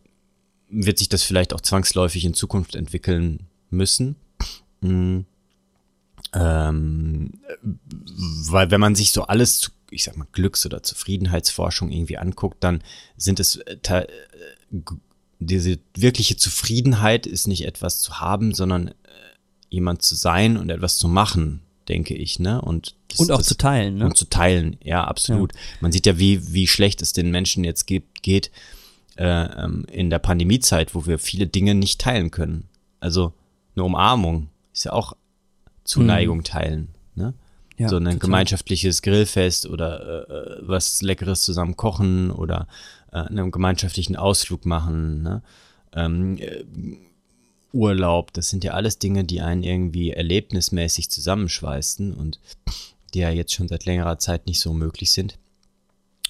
wird 0.70 0.98
sich 1.00 1.10
das 1.10 1.24
vielleicht 1.24 1.54
auch 1.54 1.62
zwangsläufig 1.62 2.26
in 2.26 2.34
Zukunft 2.34 2.76
entwickeln 2.76 3.48
müssen. 3.70 4.16
Mm. 4.82 5.20
Ähm, 6.34 7.32
weil 8.50 8.72
wenn 8.72 8.82
man 8.82 8.96
sich 8.96 9.12
so 9.12 9.24
alles 9.24 9.60
zu, 9.60 9.72
ich 9.92 10.04
sag 10.04 10.18
mal, 10.18 10.28
Glücks- 10.32 10.66
oder 10.66 10.84
Zufriedenheitsforschung 10.84 11.92
irgendwie 11.92 12.18
anguckt, 12.18 12.64
dann 12.64 12.82
sind 13.18 13.40
es 13.40 13.58
äh, 13.58 13.78
äh, 13.84 14.08
diese 15.40 15.80
wirkliche 15.96 16.38
Zufriedenheit 16.38 17.28
ist 17.28 17.48
nicht 17.48 17.66
etwas 17.66 18.00
zu 18.00 18.20
haben, 18.20 18.54
sondern 18.54 18.90
äh, 18.90 18.94
jemand 19.70 20.02
zu 20.02 20.16
sein 20.16 20.58
und 20.58 20.70
etwas 20.70 20.98
zu 20.98 21.08
machen, 21.08 21.62
denke 21.88 22.16
ich, 22.16 22.40
ne? 22.40 22.62
Und 22.62 22.96
das, 23.10 23.20
und 23.20 23.32
auch 23.32 23.40
das, 23.40 23.48
zu 23.48 23.58
teilen, 23.58 23.98
ne? 23.98 24.06
und 24.06 24.18
zu 24.18 24.26
teilen, 24.26 24.78
ja, 24.84 25.04
absolut. 25.04 25.54
Man 25.82 25.92
sieht 25.92 26.06
ja, 26.06 26.18
wie, 26.18 26.54
wie 26.54 26.68
schlecht 26.68 27.02
es 27.02 27.14
den 27.14 27.32
Menschen 27.32 27.64
jetzt 27.64 27.86
gibt, 27.86 28.24
geht 28.24 28.52
äh, 29.18 29.24
ähm, 29.26 29.86
in 29.92 30.10
der 30.10 30.20
Pandemiezeit, 30.20 30.96
wo 30.96 31.06
wir 31.06 31.20
viele 31.20 31.48
Dinge 31.48 31.76
nicht 31.76 32.02
teilen 32.02 32.32
können. 32.32 32.68
Also 33.00 33.34
eine 33.76 33.84
Umarmung 33.84 34.50
ist 34.74 34.86
ja 34.86 34.94
auch 34.94 35.16
Zuneigung 35.84 36.44
teilen. 36.44 36.90
Ne? 37.16 37.34
Ja, 37.78 37.90
so 37.90 37.98
ein 37.98 38.06
total. 38.06 38.20
gemeinschaftliches 38.20 39.02
Grillfest 39.02 39.66
oder 39.66 40.28
äh, 40.30 40.34
äh, 40.34 40.58
was 40.62 41.02
Leckeres 41.02 41.42
zusammen 41.42 41.76
kochen 41.76 42.32
oder 42.32 42.68
äh, 43.12 43.18
einen 43.18 43.52
gemeinschaftlichen 43.52 44.16
Ausflug 44.16 44.66
machen. 44.66 45.24
Ne? 45.24 45.42
Ähm, 45.94 46.38
äh, 46.38 46.64
Urlaub, 47.74 48.32
das 48.32 48.50
sind 48.50 48.64
ja 48.64 48.74
alles 48.74 49.00
Dinge, 49.00 49.26
die 49.26 49.42
einen 49.42 49.64
irgendwie 49.64 50.12
erlebnismäßig 50.12 51.10
zusammenschweißen 51.10 52.14
und 52.14 52.40
die 53.14 53.20
ja 53.20 53.30
jetzt 53.30 53.54
schon 53.54 53.68
seit 53.68 53.86
längerer 53.86 54.18
Zeit 54.20 54.48
nicht 54.48 54.62
so 54.62 54.74
möglich 54.74 55.12
sind. 55.12 55.38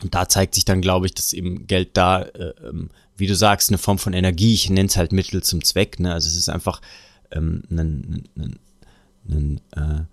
Und 0.01 0.13
da 0.15 0.27
zeigt 0.27 0.55
sich 0.55 0.65
dann, 0.65 0.81
glaube 0.81 1.05
ich, 1.05 1.13
dass 1.13 1.33
eben 1.33 1.67
Geld 1.67 1.91
da, 1.93 2.23
äh, 2.23 2.53
ähm, 2.67 2.89
wie 3.15 3.27
du 3.27 3.35
sagst, 3.35 3.69
eine 3.69 3.77
Form 3.77 3.99
von 3.99 4.13
Energie, 4.13 4.53
ich 4.53 4.69
nenne 4.69 4.87
es 4.87 4.97
halt 4.97 5.13
Mittel 5.13 5.41
zum 5.41 5.63
Zweck, 5.63 5.99
ne? 5.99 6.13
Also 6.13 6.27
es 6.27 6.35
ist 6.35 6.49
einfach 6.49 6.81
ähm, 7.31 7.63
ein, 7.69 8.27
ein, 8.35 8.59
ein, 9.29 9.61
äh, 9.71 10.03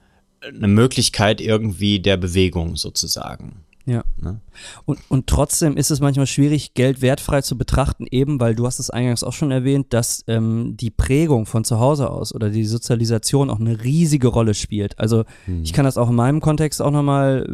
eine 0.42 0.68
Möglichkeit 0.68 1.40
irgendwie 1.40 2.00
der 2.00 2.16
Bewegung 2.16 2.76
sozusagen. 2.76 3.62
Ja. 3.84 4.04
Ne? 4.20 4.40
Und, 4.84 5.00
und 5.08 5.26
trotzdem 5.26 5.76
ist 5.76 5.90
es 5.90 6.00
manchmal 6.00 6.26
schwierig, 6.26 6.74
Geld 6.74 7.02
wertfrei 7.02 7.42
zu 7.42 7.58
betrachten, 7.58 8.06
eben 8.08 8.38
weil 8.38 8.54
du 8.54 8.66
hast 8.66 8.78
es 8.78 8.90
eingangs 8.90 9.24
auch 9.24 9.32
schon 9.32 9.50
erwähnt, 9.50 9.92
dass 9.92 10.22
ähm, 10.28 10.76
die 10.76 10.90
Prägung 10.90 11.46
von 11.46 11.64
zu 11.64 11.80
Hause 11.80 12.10
aus 12.10 12.32
oder 12.34 12.50
die 12.50 12.64
Sozialisation 12.64 13.50
auch 13.50 13.58
eine 13.58 13.82
riesige 13.82 14.28
Rolle 14.28 14.54
spielt. 14.54 14.98
Also 14.98 15.24
ich 15.62 15.72
kann 15.72 15.84
das 15.84 15.98
auch 15.98 16.10
in 16.10 16.14
meinem 16.14 16.40
Kontext 16.40 16.80
auch 16.80 16.92
nochmal 16.92 17.44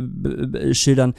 äh, 0.55 0.75
schildern. 0.75 1.15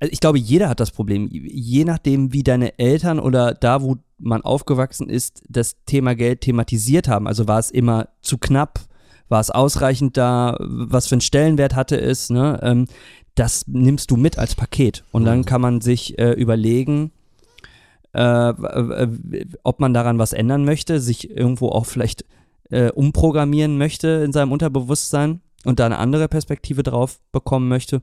Also 0.00 0.12
ich 0.12 0.20
glaube, 0.20 0.38
jeder 0.38 0.68
hat 0.68 0.80
das 0.80 0.90
Problem. 0.90 1.28
Je 1.30 1.84
nachdem, 1.84 2.32
wie 2.32 2.42
deine 2.42 2.78
Eltern 2.78 3.18
oder 3.18 3.54
da, 3.54 3.82
wo 3.82 3.96
man 4.18 4.42
aufgewachsen 4.42 5.08
ist, 5.08 5.42
das 5.48 5.76
Thema 5.86 6.14
Geld 6.14 6.42
thematisiert 6.42 7.08
haben. 7.08 7.26
Also 7.26 7.48
war 7.48 7.58
es 7.58 7.70
immer 7.70 8.08
zu 8.20 8.38
knapp, 8.38 8.80
war 9.28 9.40
es 9.40 9.50
ausreichend 9.50 10.16
da, 10.16 10.56
was 10.60 11.06
für 11.08 11.14
einen 11.14 11.20
Stellenwert 11.20 11.74
hatte 11.74 12.00
es, 12.00 12.30
ne? 12.30 12.58
Ähm, 12.62 12.86
das 13.34 13.66
nimmst 13.66 14.10
du 14.10 14.16
mit 14.16 14.38
als 14.38 14.54
Paket. 14.54 15.04
Und 15.12 15.24
dann 15.26 15.44
kann 15.44 15.60
man 15.60 15.80
sich 15.82 16.18
äh, 16.18 16.32
überlegen, 16.32 17.10
äh, 18.12 18.20
w- 18.22 19.44
ob 19.62 19.78
man 19.80 19.92
daran 19.92 20.18
was 20.18 20.32
ändern 20.32 20.64
möchte, 20.64 21.00
sich 21.00 21.30
irgendwo 21.30 21.68
auch 21.68 21.84
vielleicht 21.84 22.24
äh, 22.70 22.90
umprogrammieren 22.90 23.76
möchte 23.76 24.08
in 24.24 24.32
seinem 24.32 24.52
Unterbewusstsein 24.52 25.40
und 25.64 25.80
da 25.80 25.86
eine 25.86 25.98
andere 25.98 26.28
Perspektive 26.28 26.82
drauf 26.82 27.20
bekommen 27.30 27.68
möchte. 27.68 28.00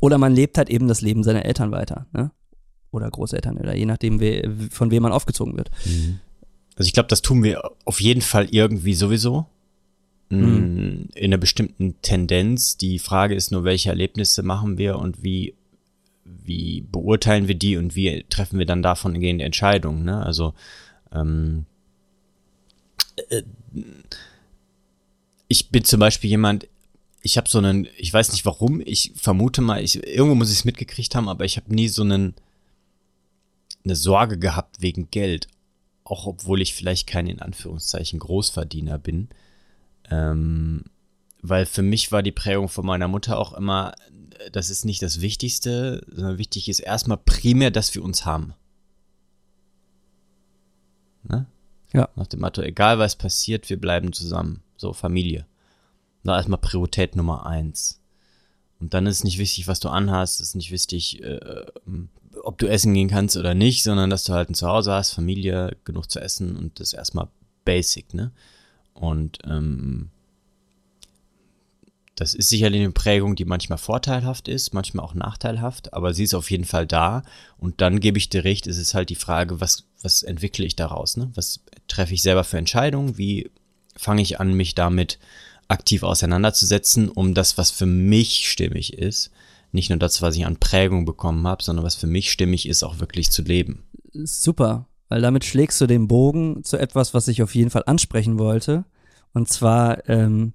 Oder 0.00 0.18
man 0.18 0.34
lebt 0.34 0.56
halt 0.56 0.70
eben 0.70 0.86
das 0.86 1.00
Leben 1.00 1.24
seiner 1.24 1.44
Eltern 1.44 1.72
weiter, 1.72 2.06
ne? 2.12 2.30
Oder 2.92 3.10
Großeltern, 3.10 3.56
oder 3.56 3.74
je 3.74 3.86
nachdem, 3.86 4.20
we 4.20 4.68
von 4.70 4.92
wem 4.92 5.02
man 5.02 5.10
aufgezogen 5.12 5.56
wird. 5.56 5.70
Also 6.76 6.86
ich 6.86 6.92
glaube, 6.92 7.08
das 7.08 7.22
tun 7.22 7.42
wir 7.42 7.60
auf 7.84 8.00
jeden 8.00 8.22
Fall 8.22 8.46
irgendwie 8.50 8.94
sowieso. 8.94 9.46
Mm, 10.30 11.08
In 11.14 11.24
einer 11.24 11.38
bestimmten 11.38 12.00
Tendenz. 12.02 12.76
Die 12.76 12.98
Frage 12.98 13.34
ist 13.34 13.50
nur, 13.50 13.64
welche 13.64 13.90
Erlebnisse 13.90 14.42
machen 14.42 14.78
wir 14.78 14.98
und 14.98 15.22
wie, 15.22 15.54
wie 16.24 16.82
beurteilen 16.82 17.48
wir 17.48 17.54
die 17.54 17.76
und 17.76 17.94
wie 17.94 18.24
treffen 18.28 18.58
wir 18.58 18.66
dann 18.66 18.82
davon 18.82 19.20
gehende 19.20 19.44
Entscheidungen. 19.44 20.04
Ne? 20.04 20.24
Also 20.24 20.54
ähm, 21.12 21.66
äh, 23.28 23.42
ich 25.48 25.68
bin 25.70 25.84
zum 25.84 26.00
Beispiel 26.00 26.30
jemand, 26.30 26.66
ich 27.22 27.36
habe 27.36 27.48
so 27.48 27.58
einen, 27.58 27.86
ich 27.96 28.12
weiß 28.12 28.32
nicht 28.32 28.44
warum, 28.44 28.82
ich 28.84 29.12
vermute 29.16 29.62
mal, 29.62 29.82
ich, 29.82 30.06
irgendwo 30.06 30.34
muss 30.34 30.50
ich 30.50 30.58
es 30.58 30.64
mitgekriegt 30.64 31.14
haben, 31.14 31.28
aber 31.28 31.44
ich 31.44 31.56
habe 31.56 31.74
nie 31.74 31.88
so 31.88 32.02
einen, 32.02 32.34
eine 33.84 33.96
Sorge 33.96 34.38
gehabt 34.38 34.80
wegen 34.80 35.10
Geld 35.10 35.48
auch 36.04 36.26
obwohl 36.26 36.60
ich 36.60 36.74
vielleicht 36.74 37.06
kein 37.06 37.26
in 37.26 37.40
Anführungszeichen 37.40 38.18
Großverdiener 38.18 38.98
bin. 38.98 39.28
Ähm, 40.10 40.84
weil 41.42 41.66
für 41.66 41.82
mich 41.82 42.12
war 42.12 42.22
die 42.22 42.32
Prägung 42.32 42.68
von 42.68 42.86
meiner 42.86 43.08
Mutter 43.08 43.38
auch 43.38 43.52
immer, 43.52 43.94
äh, 44.38 44.50
das 44.50 44.70
ist 44.70 44.84
nicht 44.84 45.02
das 45.02 45.20
Wichtigste, 45.20 46.04
sondern 46.08 46.38
wichtig 46.38 46.68
ist 46.68 46.80
erstmal 46.80 47.18
primär, 47.18 47.70
dass 47.70 47.94
wir 47.94 48.02
uns 48.02 48.24
haben. 48.24 48.54
Ne? 51.24 51.46
Ja. 51.92 52.08
Nach 52.16 52.26
dem 52.26 52.40
Motto, 52.40 52.62
egal 52.62 52.98
was 52.98 53.16
passiert, 53.16 53.70
wir 53.70 53.80
bleiben 53.80 54.12
zusammen. 54.12 54.62
So, 54.76 54.92
Familie. 54.92 55.46
Da 56.24 56.36
erstmal 56.36 56.58
Priorität 56.58 57.16
Nummer 57.16 57.46
eins. 57.46 58.00
Und 58.80 58.94
dann 58.94 59.06
ist 59.06 59.18
es 59.18 59.24
nicht 59.24 59.38
wichtig, 59.38 59.68
was 59.68 59.80
du 59.80 59.88
anhast, 59.88 60.40
ist 60.40 60.56
nicht 60.56 60.70
wichtig, 60.70 61.22
äh, 61.22 61.64
ob 62.42 62.58
du 62.58 62.66
essen 62.66 62.92
gehen 62.94 63.08
kannst 63.08 63.36
oder 63.36 63.54
nicht, 63.54 63.82
sondern 63.82 64.10
dass 64.10 64.24
du 64.24 64.32
halt 64.32 64.50
ein 64.50 64.54
Zuhause 64.54 64.92
hast, 64.92 65.12
Familie, 65.12 65.76
genug 65.84 66.10
zu 66.10 66.20
essen 66.20 66.56
und 66.56 66.80
das 66.80 66.92
erstmal 66.92 67.28
basic, 67.64 68.12
ne? 68.14 68.32
Und 68.94 69.38
ähm, 69.44 70.10
das 72.14 72.34
ist 72.34 72.48
sicherlich 72.48 72.80
eine 72.80 72.92
Prägung, 72.92 73.34
die 73.34 73.44
manchmal 73.44 73.78
vorteilhaft 73.78 74.46
ist, 74.46 74.72
manchmal 74.72 75.04
auch 75.04 75.14
nachteilhaft, 75.14 75.92
aber 75.92 76.14
sie 76.14 76.24
ist 76.24 76.34
auf 76.34 76.50
jeden 76.50 76.64
Fall 76.64 76.86
da. 76.86 77.24
Und 77.58 77.80
dann 77.80 77.98
gebe 77.98 78.18
ich 78.18 78.28
dir 78.28 78.44
recht, 78.44 78.66
es 78.66 78.78
ist 78.78 78.94
halt 78.94 79.10
die 79.10 79.16
Frage, 79.16 79.60
was, 79.60 79.84
was 80.00 80.22
entwickle 80.22 80.64
ich 80.64 80.76
daraus? 80.76 81.16
Ne? 81.16 81.30
Was 81.34 81.60
treffe 81.88 82.14
ich 82.14 82.22
selber 82.22 82.44
für 82.44 82.58
Entscheidungen? 82.58 83.18
Wie 83.18 83.50
fange 83.96 84.22
ich 84.22 84.38
an, 84.38 84.54
mich 84.54 84.74
damit 84.74 85.18
aktiv 85.66 86.02
auseinanderzusetzen, 86.02 87.08
um 87.08 87.34
das, 87.34 87.58
was 87.58 87.70
für 87.70 87.86
mich 87.86 88.48
stimmig 88.48 88.92
ist, 88.92 89.30
nicht 89.72 89.90
nur 89.90 89.98
das, 89.98 90.22
was 90.22 90.36
ich 90.36 90.46
an 90.46 90.58
Prägung 90.58 91.04
bekommen 91.04 91.46
habe, 91.46 91.64
sondern 91.64 91.84
was 91.84 91.96
für 91.96 92.06
mich 92.06 92.30
stimmig 92.30 92.68
ist, 92.68 92.84
auch 92.84 93.00
wirklich 93.00 93.30
zu 93.30 93.42
leben. 93.42 93.82
Super, 94.12 94.86
weil 95.08 95.20
damit 95.20 95.44
schlägst 95.44 95.80
du 95.80 95.86
den 95.86 96.08
Bogen 96.08 96.64
zu 96.64 96.76
etwas, 96.76 97.14
was 97.14 97.28
ich 97.28 97.42
auf 97.42 97.54
jeden 97.54 97.70
Fall 97.70 97.84
ansprechen 97.86 98.38
wollte. 98.38 98.84
Und 99.32 99.48
zwar 99.48 100.08
ähm, 100.08 100.54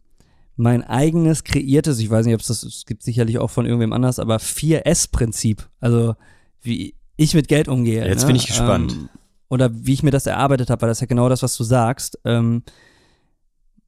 mein 0.55 0.83
eigenes 0.83 1.43
kreiertes, 1.43 1.99
ich 1.99 2.09
weiß 2.09 2.25
nicht, 2.25 2.35
ob 2.35 2.41
es 2.41 2.47
das, 2.47 2.63
es 2.63 2.85
gibt 2.85 3.03
sicherlich 3.03 3.39
auch 3.39 3.49
von 3.49 3.65
irgendwem 3.65 3.93
anders, 3.93 4.19
aber 4.19 4.37
4S-Prinzip. 4.37 5.69
Also 5.79 6.15
wie 6.61 6.95
ich 7.15 7.33
mit 7.33 7.47
Geld 7.47 7.67
umgehe. 7.67 8.07
Jetzt 8.07 8.21
ne? 8.21 8.27
bin 8.27 8.35
ich 8.35 8.47
gespannt. 8.47 8.93
Ähm, 8.93 9.09
oder 9.49 9.69
wie 9.73 9.93
ich 9.93 10.03
mir 10.03 10.11
das 10.11 10.25
erarbeitet 10.25 10.69
habe, 10.69 10.81
weil 10.81 10.89
das 10.89 10.97
ist 10.97 11.01
ja 11.01 11.07
genau 11.07 11.29
das, 11.29 11.43
was 11.43 11.57
du 11.57 11.63
sagst. 11.63 12.19
Ähm, 12.23 12.63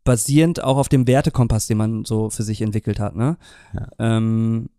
basierend 0.04 0.64
auch 0.64 0.78
auf 0.78 0.90
dem 0.90 1.08
Wertekompass, 1.08 1.68
den 1.68 1.78
man 1.78 2.06
so 2.06 2.30
für 2.30 2.44
sich 2.44 2.62
entwickelt 2.62 3.00
hat. 3.00 3.16
Ne? 3.16 3.38
Ja. 3.74 3.88
Ähm, 4.00 4.70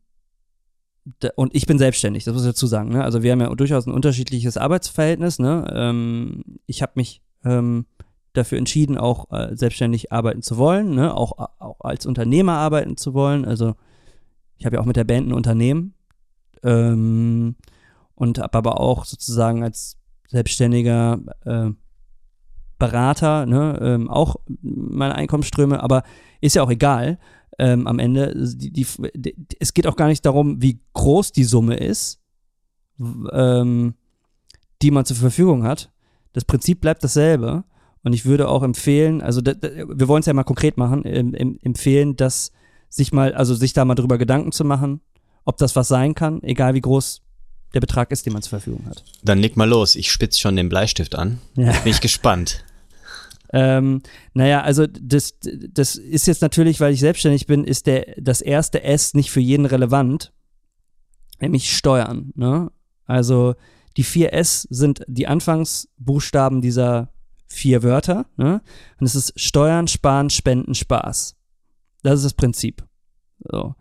und 1.34 1.54
ich 1.54 1.66
bin 1.66 1.78
selbstständig, 1.78 2.24
das 2.24 2.34
muss 2.34 2.44
ich 2.44 2.50
dazu 2.50 2.66
sagen. 2.66 2.90
Ne? 2.90 3.02
Also 3.02 3.22
wir 3.22 3.32
haben 3.32 3.40
ja 3.40 3.52
durchaus 3.54 3.86
ein 3.86 3.92
unterschiedliches 3.92 4.56
Arbeitsverhältnis. 4.56 5.38
Ne? 5.38 5.66
Ähm, 5.74 6.44
ich 6.66 6.82
habe 6.82 6.92
mich 6.94 7.22
ähm, 7.44 7.86
dafür 8.32 8.58
entschieden, 8.58 8.96
auch 8.96 9.30
äh, 9.30 9.56
selbstständig 9.56 10.12
arbeiten 10.12 10.42
zu 10.42 10.56
wollen, 10.56 10.94
ne? 10.94 11.14
auch, 11.14 11.32
auch 11.58 11.80
als 11.80 12.06
Unternehmer 12.06 12.54
arbeiten 12.54 12.96
zu 12.96 13.14
wollen. 13.14 13.44
Also 13.44 13.74
ich 14.58 14.64
habe 14.64 14.76
ja 14.76 14.82
auch 14.82 14.86
mit 14.86 14.96
der 14.96 15.04
Band 15.04 15.28
ein 15.28 15.32
Unternehmen 15.32 15.94
ähm, 16.62 17.56
und 18.14 18.38
habe 18.38 18.58
aber 18.58 18.80
auch 18.80 19.04
sozusagen 19.04 19.64
als 19.64 19.98
selbstständiger 20.28 21.18
äh, 21.44 21.70
Berater 22.78 23.46
ne? 23.46 23.78
ähm, 23.82 24.08
auch 24.08 24.36
meine 24.62 25.14
Einkommensströme, 25.14 25.82
aber 25.82 26.04
ist 26.40 26.56
ja 26.56 26.62
auch 26.62 26.70
egal. 26.70 27.18
Ähm, 27.62 27.86
am 27.86 28.00
Ende, 28.00 28.34
die, 28.34 28.72
die, 28.72 28.84
die, 29.14 29.36
es 29.60 29.72
geht 29.72 29.86
auch 29.86 29.94
gar 29.94 30.08
nicht 30.08 30.26
darum, 30.26 30.60
wie 30.60 30.80
groß 30.94 31.30
die 31.30 31.44
Summe 31.44 31.76
ist, 31.76 32.18
ähm, 33.30 33.94
die 34.82 34.90
man 34.90 35.04
zur 35.04 35.16
Verfügung 35.16 35.62
hat. 35.62 35.92
Das 36.32 36.44
Prinzip 36.44 36.80
bleibt 36.80 37.04
dasselbe. 37.04 37.62
Und 38.02 38.14
ich 38.14 38.24
würde 38.24 38.48
auch 38.48 38.64
empfehlen, 38.64 39.22
also 39.22 39.42
wir 39.44 40.08
wollen 40.08 40.20
es 40.22 40.26
ja 40.26 40.32
mal 40.32 40.42
konkret 40.42 40.76
machen, 40.76 41.04
empfehlen, 41.04 42.16
dass 42.16 42.50
sich 42.88 43.12
mal, 43.12 43.32
also 43.32 43.54
sich 43.54 43.74
da 43.74 43.84
mal 43.84 43.94
drüber 43.94 44.18
Gedanken 44.18 44.50
zu 44.50 44.64
machen, 44.64 45.00
ob 45.44 45.56
das 45.58 45.76
was 45.76 45.86
sein 45.86 46.16
kann, 46.16 46.42
egal 46.42 46.74
wie 46.74 46.80
groß 46.80 47.22
der 47.74 47.80
Betrag 47.80 48.10
ist, 48.10 48.26
den 48.26 48.32
man 48.32 48.42
zur 48.42 48.58
Verfügung 48.58 48.86
hat. 48.86 49.04
Dann 49.22 49.38
leg 49.38 49.56
mal 49.56 49.68
los, 49.68 49.94
ich 49.94 50.10
spitze 50.10 50.40
schon 50.40 50.56
den 50.56 50.68
Bleistift 50.68 51.14
an. 51.14 51.38
Ja. 51.54 51.70
Bin 51.70 51.92
ich 51.92 52.00
gespannt. 52.00 52.64
Ähm, 53.52 54.00
naja, 54.32 54.62
also 54.62 54.86
das, 54.86 55.34
das 55.40 55.96
ist 55.96 56.26
jetzt 56.26 56.42
natürlich, 56.42 56.80
weil 56.80 56.94
ich 56.94 57.00
selbstständig 57.00 57.46
bin, 57.46 57.64
ist 57.64 57.86
der, 57.86 58.14
das 58.18 58.40
erste 58.40 58.82
S 58.82 59.14
nicht 59.14 59.30
für 59.30 59.40
jeden 59.40 59.66
relevant, 59.66 60.32
nämlich 61.40 61.76
Steuern. 61.76 62.32
Ne? 62.34 62.70
Also 63.04 63.54
die 63.96 64.04
vier 64.04 64.32
S 64.32 64.66
sind 64.70 65.02
die 65.06 65.26
Anfangsbuchstaben 65.26 66.62
dieser 66.62 67.12
vier 67.46 67.82
Wörter. 67.82 68.26
Ne? 68.36 68.62
Und 68.98 69.06
es 69.06 69.14
ist 69.14 69.38
Steuern, 69.38 69.86
Sparen, 69.86 70.30
Spenden, 70.30 70.74
Spaß. 70.74 71.36
Das 72.02 72.14
ist 72.14 72.24
das 72.24 72.34
Prinzip. 72.34 72.84
So. 73.38 73.74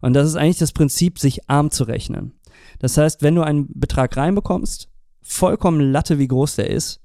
Und 0.00 0.14
das 0.14 0.26
ist 0.26 0.36
eigentlich 0.36 0.58
das 0.58 0.72
Prinzip, 0.72 1.18
sich 1.18 1.48
arm 1.48 1.70
zu 1.70 1.84
rechnen. 1.84 2.32
Das 2.78 2.96
heißt, 2.96 3.22
wenn 3.22 3.34
du 3.34 3.42
einen 3.42 3.68
Betrag 3.78 4.16
reinbekommst, 4.16 4.88
vollkommen 5.22 5.80
Latte, 5.80 6.18
wie 6.18 6.28
groß 6.28 6.56
der 6.56 6.70
ist, 6.70 6.99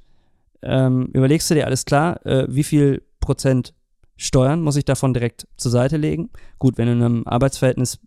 ähm, 0.65 1.09
überlegst 1.13 1.49
du 1.49 1.53
dir 1.53 1.65
alles 1.65 1.85
klar, 1.85 2.25
äh, 2.25 2.45
wie 2.49 2.63
viel 2.63 3.03
Prozent 3.19 3.73
Steuern 4.17 4.61
muss 4.61 4.77
ich 4.77 4.85
davon 4.85 5.13
direkt 5.13 5.47
zur 5.57 5.71
Seite 5.71 5.97
legen. 5.97 6.29
Gut, 6.57 6.77
wenn 6.77 6.87
du 6.87 6.93
in 6.93 7.03
einem 7.03 7.27
Arbeitsverhältnis, 7.27 7.99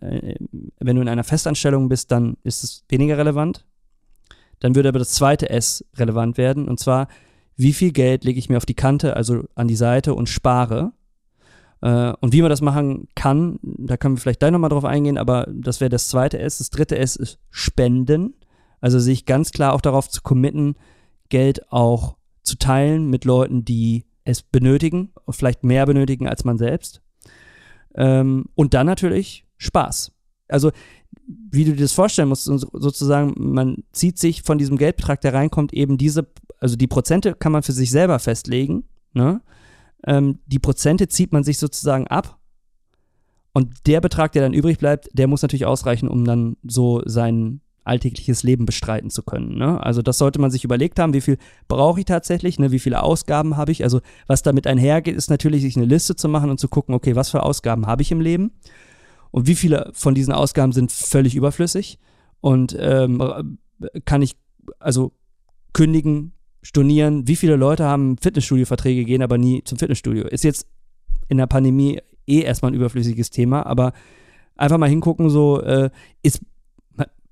äh, 0.00 0.34
wenn 0.78 0.96
du 0.96 1.02
in 1.02 1.08
einer 1.08 1.24
Festanstellung 1.24 1.88
bist, 1.88 2.12
dann 2.12 2.36
ist 2.42 2.62
es 2.62 2.84
weniger 2.88 3.16
relevant. 3.18 3.64
Dann 4.60 4.74
würde 4.74 4.88
aber 4.88 4.98
das 4.98 5.12
zweite 5.12 5.50
S 5.50 5.84
relevant 5.96 6.38
werden, 6.38 6.68
und 6.68 6.80
zwar, 6.80 7.08
wie 7.56 7.72
viel 7.72 7.92
Geld 7.92 8.24
lege 8.24 8.38
ich 8.38 8.48
mir 8.48 8.56
auf 8.58 8.66
die 8.66 8.74
Kante, 8.74 9.16
also 9.16 9.44
an 9.54 9.68
die 9.68 9.76
Seite 9.76 10.14
und 10.14 10.28
spare. 10.28 10.92
Äh, 11.80 12.12
und 12.20 12.32
wie 12.32 12.42
man 12.42 12.50
das 12.50 12.60
machen 12.60 13.08
kann, 13.14 13.58
da 13.62 13.96
können 13.96 14.16
wir 14.16 14.20
vielleicht 14.20 14.40
gleich 14.40 14.52
nochmal 14.52 14.70
drauf 14.70 14.84
eingehen, 14.84 15.18
aber 15.18 15.46
das 15.50 15.80
wäre 15.80 15.90
das 15.90 16.08
zweite 16.08 16.38
S. 16.38 16.58
Das 16.58 16.70
dritte 16.70 16.98
S 16.98 17.16
ist 17.16 17.38
Spenden. 17.50 18.34
Also 18.80 18.98
sich 18.98 19.24
ganz 19.24 19.52
klar 19.52 19.72
auch 19.72 19.80
darauf 19.80 20.08
zu 20.08 20.20
committen, 20.20 20.76
Geld 21.28 21.72
auch 21.72 22.16
zu 22.42 22.56
teilen 22.58 23.08
mit 23.08 23.24
Leuten, 23.24 23.64
die 23.64 24.04
es 24.24 24.42
benötigen, 24.42 25.12
vielleicht 25.30 25.64
mehr 25.64 25.86
benötigen 25.86 26.28
als 26.28 26.44
man 26.44 26.58
selbst. 26.58 27.02
Ähm, 27.94 28.46
und 28.54 28.74
dann 28.74 28.86
natürlich 28.86 29.46
Spaß. 29.58 30.12
Also, 30.48 30.70
wie 31.26 31.64
du 31.64 31.72
dir 31.72 31.82
das 31.82 31.92
vorstellen 31.92 32.28
musst, 32.28 32.44
sozusagen, 32.44 33.34
man 33.36 33.84
zieht 33.92 34.18
sich 34.18 34.42
von 34.42 34.58
diesem 34.58 34.76
Geldbetrag, 34.76 35.20
der 35.20 35.34
reinkommt, 35.34 35.72
eben 35.72 35.98
diese 35.98 36.28
also 36.58 36.76
die 36.76 36.86
Prozente 36.86 37.34
kann 37.34 37.52
man 37.52 37.62
für 37.62 37.72
sich 37.72 37.90
selber 37.90 38.18
festlegen. 38.18 38.84
Ne? 39.12 39.40
Ähm, 40.06 40.40
die 40.46 40.58
Prozente 40.58 41.08
zieht 41.08 41.32
man 41.32 41.44
sich 41.44 41.58
sozusagen 41.58 42.06
ab. 42.06 42.38
Und 43.52 43.86
der 43.86 44.00
Betrag, 44.00 44.32
der 44.32 44.42
dann 44.42 44.52
übrig 44.52 44.78
bleibt, 44.78 45.08
der 45.12 45.28
muss 45.28 45.42
natürlich 45.42 45.66
ausreichen, 45.66 46.08
um 46.08 46.24
dann 46.24 46.56
so 46.62 47.02
sein 47.06 47.60
alltägliches 47.86 48.42
Leben 48.42 48.66
bestreiten 48.66 49.10
zu 49.10 49.22
können. 49.22 49.56
Ne? 49.56 49.82
Also 49.82 50.02
das 50.02 50.18
sollte 50.18 50.40
man 50.40 50.50
sich 50.50 50.64
überlegt 50.64 50.98
haben, 50.98 51.12
wie 51.12 51.20
viel 51.20 51.38
brauche 51.68 52.00
ich 52.00 52.06
tatsächlich, 52.06 52.58
ne? 52.58 52.70
wie 52.72 52.78
viele 52.78 53.02
Ausgaben 53.02 53.56
habe 53.56 53.72
ich. 53.72 53.84
Also 53.84 54.00
was 54.26 54.42
damit 54.42 54.66
einhergeht, 54.66 55.16
ist 55.16 55.30
natürlich, 55.30 55.62
sich 55.62 55.76
eine 55.76 55.86
Liste 55.86 56.16
zu 56.16 56.28
machen 56.28 56.50
und 56.50 56.58
zu 56.58 56.68
gucken, 56.68 56.94
okay, 56.94 57.16
was 57.16 57.30
für 57.30 57.42
Ausgaben 57.42 57.86
habe 57.86 58.02
ich 58.02 58.10
im 58.10 58.20
Leben 58.20 58.52
und 59.30 59.46
wie 59.46 59.54
viele 59.54 59.90
von 59.92 60.14
diesen 60.14 60.32
Ausgaben 60.32 60.72
sind 60.72 60.92
völlig 60.92 61.34
überflüssig 61.34 61.98
und 62.40 62.76
ähm, 62.78 63.58
kann 64.04 64.22
ich 64.22 64.36
also 64.78 65.12
kündigen, 65.72 66.32
stornieren, 66.62 67.28
wie 67.28 67.36
viele 67.36 67.56
Leute 67.56 67.84
haben 67.84 68.16
Fitnessstudio-Verträge, 68.18 69.04
gehen 69.04 69.22
aber 69.22 69.38
nie 69.38 69.62
zum 69.64 69.78
Fitnessstudio. 69.78 70.26
Ist 70.26 70.42
jetzt 70.42 70.66
in 71.28 71.38
der 71.38 71.46
Pandemie 71.46 72.00
eh 72.26 72.40
erstmal 72.40 72.72
ein 72.72 72.74
überflüssiges 72.74 73.30
Thema, 73.30 73.64
aber 73.66 73.92
einfach 74.56 74.78
mal 74.78 74.88
hingucken, 74.88 75.30
so, 75.30 75.60
äh, 75.60 75.90
ist, 76.22 76.40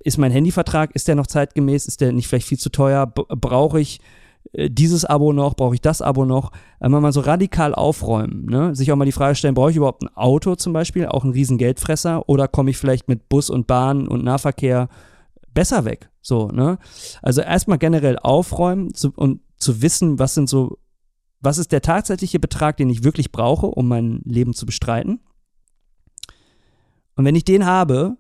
ist 0.05 0.19
mein 0.19 0.31
Handyvertrag, 0.31 0.95
ist 0.95 1.09
der 1.09 1.15
noch 1.15 1.27
zeitgemäß, 1.27 1.87
ist 1.87 2.01
der 2.01 2.13
nicht 2.13 2.29
vielleicht 2.29 2.47
viel 2.47 2.59
zu 2.59 2.71
teuer, 2.71 3.07
brauche 3.07 3.81
ich 3.81 4.01
äh, 4.53 4.69
dieses 4.71 5.05
Abo 5.05 5.33
noch, 5.33 5.55
brauche 5.55 5.75
ich 5.75 5.81
das 5.81 6.03
Abo 6.03 6.27
noch, 6.27 6.53
einmal 6.79 7.01
mal 7.01 7.13
so 7.13 7.21
radikal 7.21 7.75
aufräumen, 7.75 8.45
ne? 8.45 8.75
sich 8.77 8.93
auch 8.93 8.97
mal 8.97 9.07
die 9.07 9.13
Frage 9.13 9.35
stellen, 9.35 9.55
brauche 9.55 9.71
ich 9.71 9.77
überhaupt 9.77 10.03
ein 10.03 10.15
Auto 10.15 10.57
zum 10.57 10.75
Beispiel, 10.75 11.07
auch 11.07 11.25
ein 11.25 11.33
riesen 11.33 11.57
Geldfresser, 11.57 12.29
oder 12.29 12.49
komme 12.49 12.71
ich 12.71 12.77
vielleicht 12.77 13.09
mit 13.09 13.31
Bus 13.31 13.49
und 13.49 13.67
Bahn 13.67 14.07
und 14.07 14.23
Nahverkehr 14.23 14.89
besser 15.55 15.87
weg. 15.87 16.11
So, 16.21 16.49
ne? 16.49 16.79
Also 17.23 17.41
erstmal 17.41 17.79
generell 17.79 18.19
aufräumen 18.19 18.93
zu, 18.93 19.11
und 19.17 19.41
zu 19.57 19.81
wissen, 19.81 20.19
was 20.19 20.35
sind 20.35 20.51
so, 20.51 20.79
was 21.41 21.57
ist 21.59 21.73
der 21.73 21.81
tatsächliche 21.81 22.39
Betrag, 22.39 22.77
den 22.77 22.91
ich 22.91 23.05
wirklich 23.05 23.33
brauche, 23.33 23.67
um 23.67 23.89
mein 23.89 24.21
Leben 24.25 24.53
zu 24.53 24.67
bestreiten. 24.67 25.21
Und 27.17 27.25
wenn 27.25 27.37
ich 27.37 27.45
den 27.45 27.65
habe, 27.65 28.17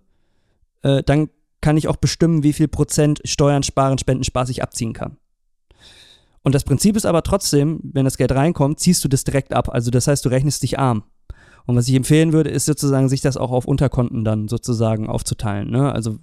äh, 0.83 1.03
dann 1.03 1.29
kann 1.65 1.79
ich 1.79 1.89
auch 1.89 1.97
bestimmen, 1.97 2.43
wie 2.43 2.53
viel 2.53 2.69
Prozent 2.69 3.23
Steuern, 3.25 3.63
Sparen, 3.63 3.97
Spenden, 3.97 4.23
Spaß 4.23 4.51
ich 4.51 4.63
abziehen 4.63 4.93
kann. 4.93 5.17
Und 6.43 6.55
das 6.55 6.63
Prinzip 6.63 6.95
ist 6.95 7.07
aber 7.07 7.23
trotzdem, 7.23 7.81
wenn 7.83 8.05
das 8.05 8.19
Geld 8.19 8.33
reinkommt, 8.33 8.81
ziehst 8.81 9.03
du 9.03 9.09
das 9.09 9.25
direkt 9.25 9.55
ab. 9.55 9.71
Also 9.71 9.91
das 9.91 10.07
heißt, 10.07 10.23
du 10.27 10.29
rechnest 10.29 10.63
dich 10.63 10.79
arm. 10.79 11.05
Und 11.65 11.75
was 11.75 11.89
ich 11.89 11.95
empfehlen 11.95 12.35
würde, 12.35 12.51
ist 12.51 12.67
sozusagen, 12.67 13.09
sich 13.09 13.23
das 13.23 13.39
auch 13.39 13.51
auf 13.51 13.65
Unterkonten 13.65 14.25
dann 14.25 14.47
sozusagen 14.47 15.09
aufzuteilen. 15.09 15.71
Ne? 15.71 15.91
Also 15.91 16.19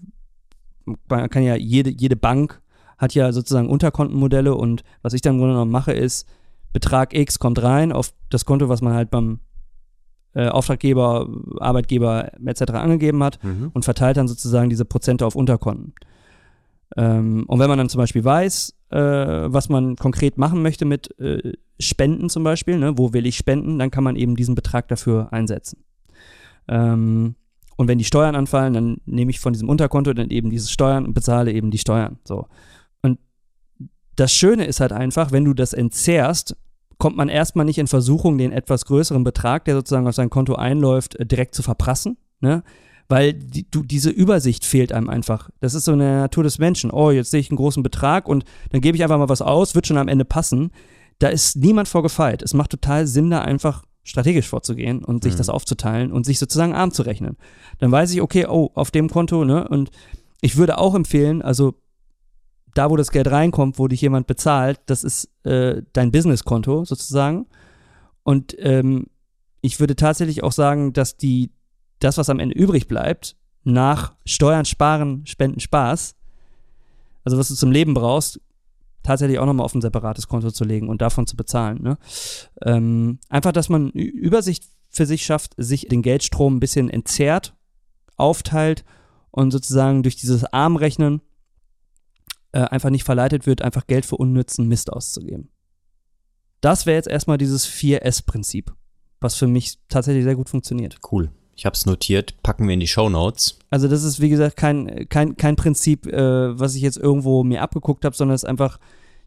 man 1.09 1.27
kann 1.31 1.41
ja 1.41 1.55
jede, 1.55 1.89
jede 1.89 2.15
Bank 2.15 2.61
hat 2.99 3.15
ja 3.15 3.31
sozusagen 3.31 3.67
Unterkontenmodelle 3.67 4.53
und 4.53 4.83
was 5.01 5.13
ich 5.13 5.23
dann 5.23 5.33
im 5.33 5.39
Grunde 5.39 5.55
genommen 5.55 5.71
mache, 5.71 5.91
ist, 5.91 6.29
Betrag 6.71 7.15
X 7.15 7.39
kommt 7.39 7.63
rein 7.63 7.91
auf 7.91 8.13
das 8.29 8.45
Konto, 8.45 8.69
was 8.69 8.83
man 8.83 8.93
halt 8.93 9.09
beim 9.09 9.39
äh, 10.33 10.47
Auftraggeber, 10.47 11.27
Arbeitgeber 11.59 12.31
etc. 12.45 12.73
angegeben 12.73 13.23
hat 13.23 13.43
mhm. 13.43 13.71
und 13.73 13.83
verteilt 13.83 14.17
dann 14.17 14.27
sozusagen 14.27 14.69
diese 14.69 14.85
Prozente 14.85 15.25
auf 15.25 15.35
Unterkonten. 15.35 15.93
Ähm, 16.97 17.45
und 17.47 17.59
wenn 17.59 17.69
man 17.69 17.77
dann 17.77 17.89
zum 17.89 17.99
Beispiel 17.99 18.23
weiß, 18.23 18.73
äh, 18.89 18.97
was 18.97 19.69
man 19.69 19.95
konkret 19.95 20.37
machen 20.37 20.61
möchte 20.61 20.85
mit 20.85 21.17
äh, 21.19 21.53
Spenden 21.79 22.29
zum 22.29 22.43
Beispiel, 22.43 22.77
ne? 22.77 22.97
wo 22.97 23.13
will 23.13 23.25
ich 23.25 23.37
spenden, 23.37 23.79
dann 23.79 23.91
kann 23.91 24.03
man 24.03 24.15
eben 24.15 24.35
diesen 24.35 24.55
Betrag 24.55 24.87
dafür 24.87 25.31
einsetzen. 25.31 25.83
Ähm, 26.67 27.35
und 27.77 27.87
wenn 27.87 27.97
die 27.97 28.03
Steuern 28.05 28.35
anfallen, 28.35 28.73
dann 28.73 28.97
nehme 29.05 29.31
ich 29.31 29.39
von 29.39 29.53
diesem 29.53 29.69
Unterkonto 29.69 30.13
dann 30.13 30.29
eben 30.29 30.49
diese 30.49 30.69
Steuern 30.69 31.05
und 31.05 31.13
bezahle 31.13 31.51
eben 31.51 31.71
die 31.71 31.77
Steuern. 31.77 32.19
So. 32.25 32.47
Und 33.01 33.17
das 34.15 34.33
Schöne 34.33 34.65
ist 34.65 34.79
halt 34.79 34.91
einfach, 34.91 35.31
wenn 35.31 35.45
du 35.45 35.53
das 35.53 35.73
entzehrst, 35.73 36.55
kommt 37.01 37.17
man 37.17 37.29
erstmal 37.29 37.65
nicht 37.65 37.79
in 37.79 37.87
Versuchung, 37.87 38.37
den 38.37 38.51
etwas 38.51 38.85
größeren 38.85 39.23
Betrag, 39.23 39.65
der 39.65 39.73
sozusagen 39.73 40.07
auf 40.07 40.13
sein 40.13 40.29
Konto 40.29 40.53
einläuft, 40.53 41.15
äh, 41.15 41.25
direkt 41.25 41.55
zu 41.55 41.63
verprassen. 41.63 42.17
Ne? 42.41 42.61
Weil 43.09 43.33
die, 43.33 43.65
du, 43.69 43.81
diese 43.81 44.11
Übersicht 44.11 44.63
fehlt 44.65 44.93
einem 44.93 45.09
einfach. 45.09 45.49
Das 45.61 45.73
ist 45.73 45.85
so 45.85 45.93
eine 45.93 46.19
Natur 46.19 46.43
des 46.43 46.59
Menschen. 46.59 46.91
Oh, 46.91 47.09
jetzt 47.09 47.31
sehe 47.31 47.39
ich 47.39 47.49
einen 47.49 47.57
großen 47.57 47.81
Betrag 47.81 48.29
und 48.29 48.45
dann 48.69 48.81
gebe 48.81 48.95
ich 48.95 49.01
einfach 49.01 49.17
mal 49.17 49.29
was 49.29 49.41
aus, 49.41 49.73
wird 49.73 49.87
schon 49.87 49.97
am 49.97 50.09
Ende 50.09 50.25
passen. 50.25 50.69
Da 51.17 51.29
ist 51.29 51.55
niemand 51.55 51.87
vorgefeilt. 51.87 52.43
Es 52.43 52.53
macht 52.53 52.69
total 52.69 53.07
Sinn, 53.07 53.31
da 53.31 53.41
einfach 53.41 53.83
strategisch 54.03 54.47
vorzugehen 54.47 55.03
und 55.03 55.23
sich 55.23 55.33
mhm. 55.33 55.37
das 55.39 55.49
aufzuteilen 55.49 56.11
und 56.11 56.27
sich 56.27 56.37
sozusagen 56.37 56.75
arm 56.75 56.91
zu 56.91 57.01
rechnen. 57.01 57.35
Dann 57.79 57.91
weiß 57.91 58.13
ich, 58.13 58.21
okay, 58.21 58.45
oh, 58.47 58.69
auf 58.75 58.91
dem 58.91 59.09
Konto, 59.09 59.43
ne? 59.43 59.67
Und 59.67 59.89
ich 60.39 60.55
würde 60.55 60.77
auch 60.77 60.93
empfehlen, 60.93 61.41
also 61.41 61.73
da, 62.73 62.89
wo 62.89 62.95
das 62.95 63.11
Geld 63.11 63.29
reinkommt, 63.29 63.79
wo 63.79 63.87
dich 63.87 64.01
jemand 64.01 64.27
bezahlt, 64.27 64.79
das 64.85 65.03
ist 65.03 65.29
äh, 65.43 65.81
dein 65.93 66.11
Businesskonto 66.11 66.85
sozusagen. 66.85 67.47
Und 68.23 68.55
ähm, 68.59 69.07
ich 69.61 69.79
würde 69.79 69.95
tatsächlich 69.95 70.43
auch 70.43 70.51
sagen, 70.51 70.93
dass 70.93 71.17
die, 71.17 71.51
das, 71.99 72.17
was 72.17 72.29
am 72.29 72.39
Ende 72.39 72.55
übrig 72.55 72.87
bleibt, 72.87 73.35
nach 73.63 74.13
Steuern, 74.25 74.65
Sparen, 74.65 75.25
Spenden, 75.25 75.59
Spaß, 75.59 76.15
also 77.23 77.37
was 77.37 77.49
du 77.49 77.55
zum 77.55 77.71
Leben 77.71 77.93
brauchst, 77.93 78.39
tatsächlich 79.03 79.39
auch 79.39 79.45
nochmal 79.45 79.65
auf 79.65 79.75
ein 79.75 79.81
separates 79.81 80.27
Konto 80.27 80.51
zu 80.51 80.63
legen 80.63 80.89
und 80.89 81.01
davon 81.01 81.27
zu 81.27 81.35
bezahlen. 81.35 81.81
Ne? 81.81 81.97
Ähm, 82.63 83.19
einfach, 83.29 83.51
dass 83.51 83.69
man 83.69 83.89
Übersicht 83.89 84.65
für 84.89 85.05
sich 85.05 85.23
schafft, 85.23 85.53
sich 85.57 85.87
den 85.87 86.01
Geldstrom 86.01 86.57
ein 86.57 86.59
bisschen 86.59 86.89
entzerrt, 86.89 87.55
aufteilt 88.17 88.83
und 89.31 89.51
sozusagen 89.51 90.03
durch 90.03 90.15
dieses 90.15 90.43
Armrechnen 90.45 91.21
äh, 92.51 92.59
einfach 92.59 92.89
nicht 92.89 93.03
verleitet 93.03 93.45
wird, 93.45 93.61
einfach 93.61 93.87
Geld 93.87 94.05
für 94.05 94.17
unnützen 94.17 94.67
Mist 94.67 94.91
auszugeben. 94.91 95.49
Das 96.61 96.85
wäre 96.85 96.95
jetzt 96.95 97.07
erstmal 97.07 97.37
dieses 97.37 97.67
4S-Prinzip, 97.67 98.71
was 99.19 99.35
für 99.35 99.47
mich 99.47 99.77
tatsächlich 99.89 100.23
sehr 100.23 100.35
gut 100.35 100.49
funktioniert. 100.49 100.97
Cool. 101.11 101.31
Ich 101.55 101.65
habe 101.65 101.75
es 101.75 101.85
notiert, 101.85 102.41
packen 102.43 102.67
wir 102.67 102.73
in 102.73 102.79
die 102.79 102.87
Show 102.87 103.09
Notes. 103.09 103.59
Also 103.69 103.87
das 103.87 104.03
ist 104.03 104.21
wie 104.21 104.29
gesagt 104.29 104.57
kein, 104.57 105.07
kein, 105.09 105.35
kein 105.37 105.55
Prinzip, 105.55 106.07
äh, 106.07 106.57
was 106.57 106.75
ich 106.75 106.81
jetzt 106.81 106.97
irgendwo 106.97 107.43
mir 107.43 107.61
abgeguckt 107.61 108.05
habe, 108.05 108.15
sondern 108.15 108.35
es 108.35 108.43
ist 108.43 108.49
einfach, 108.49 108.79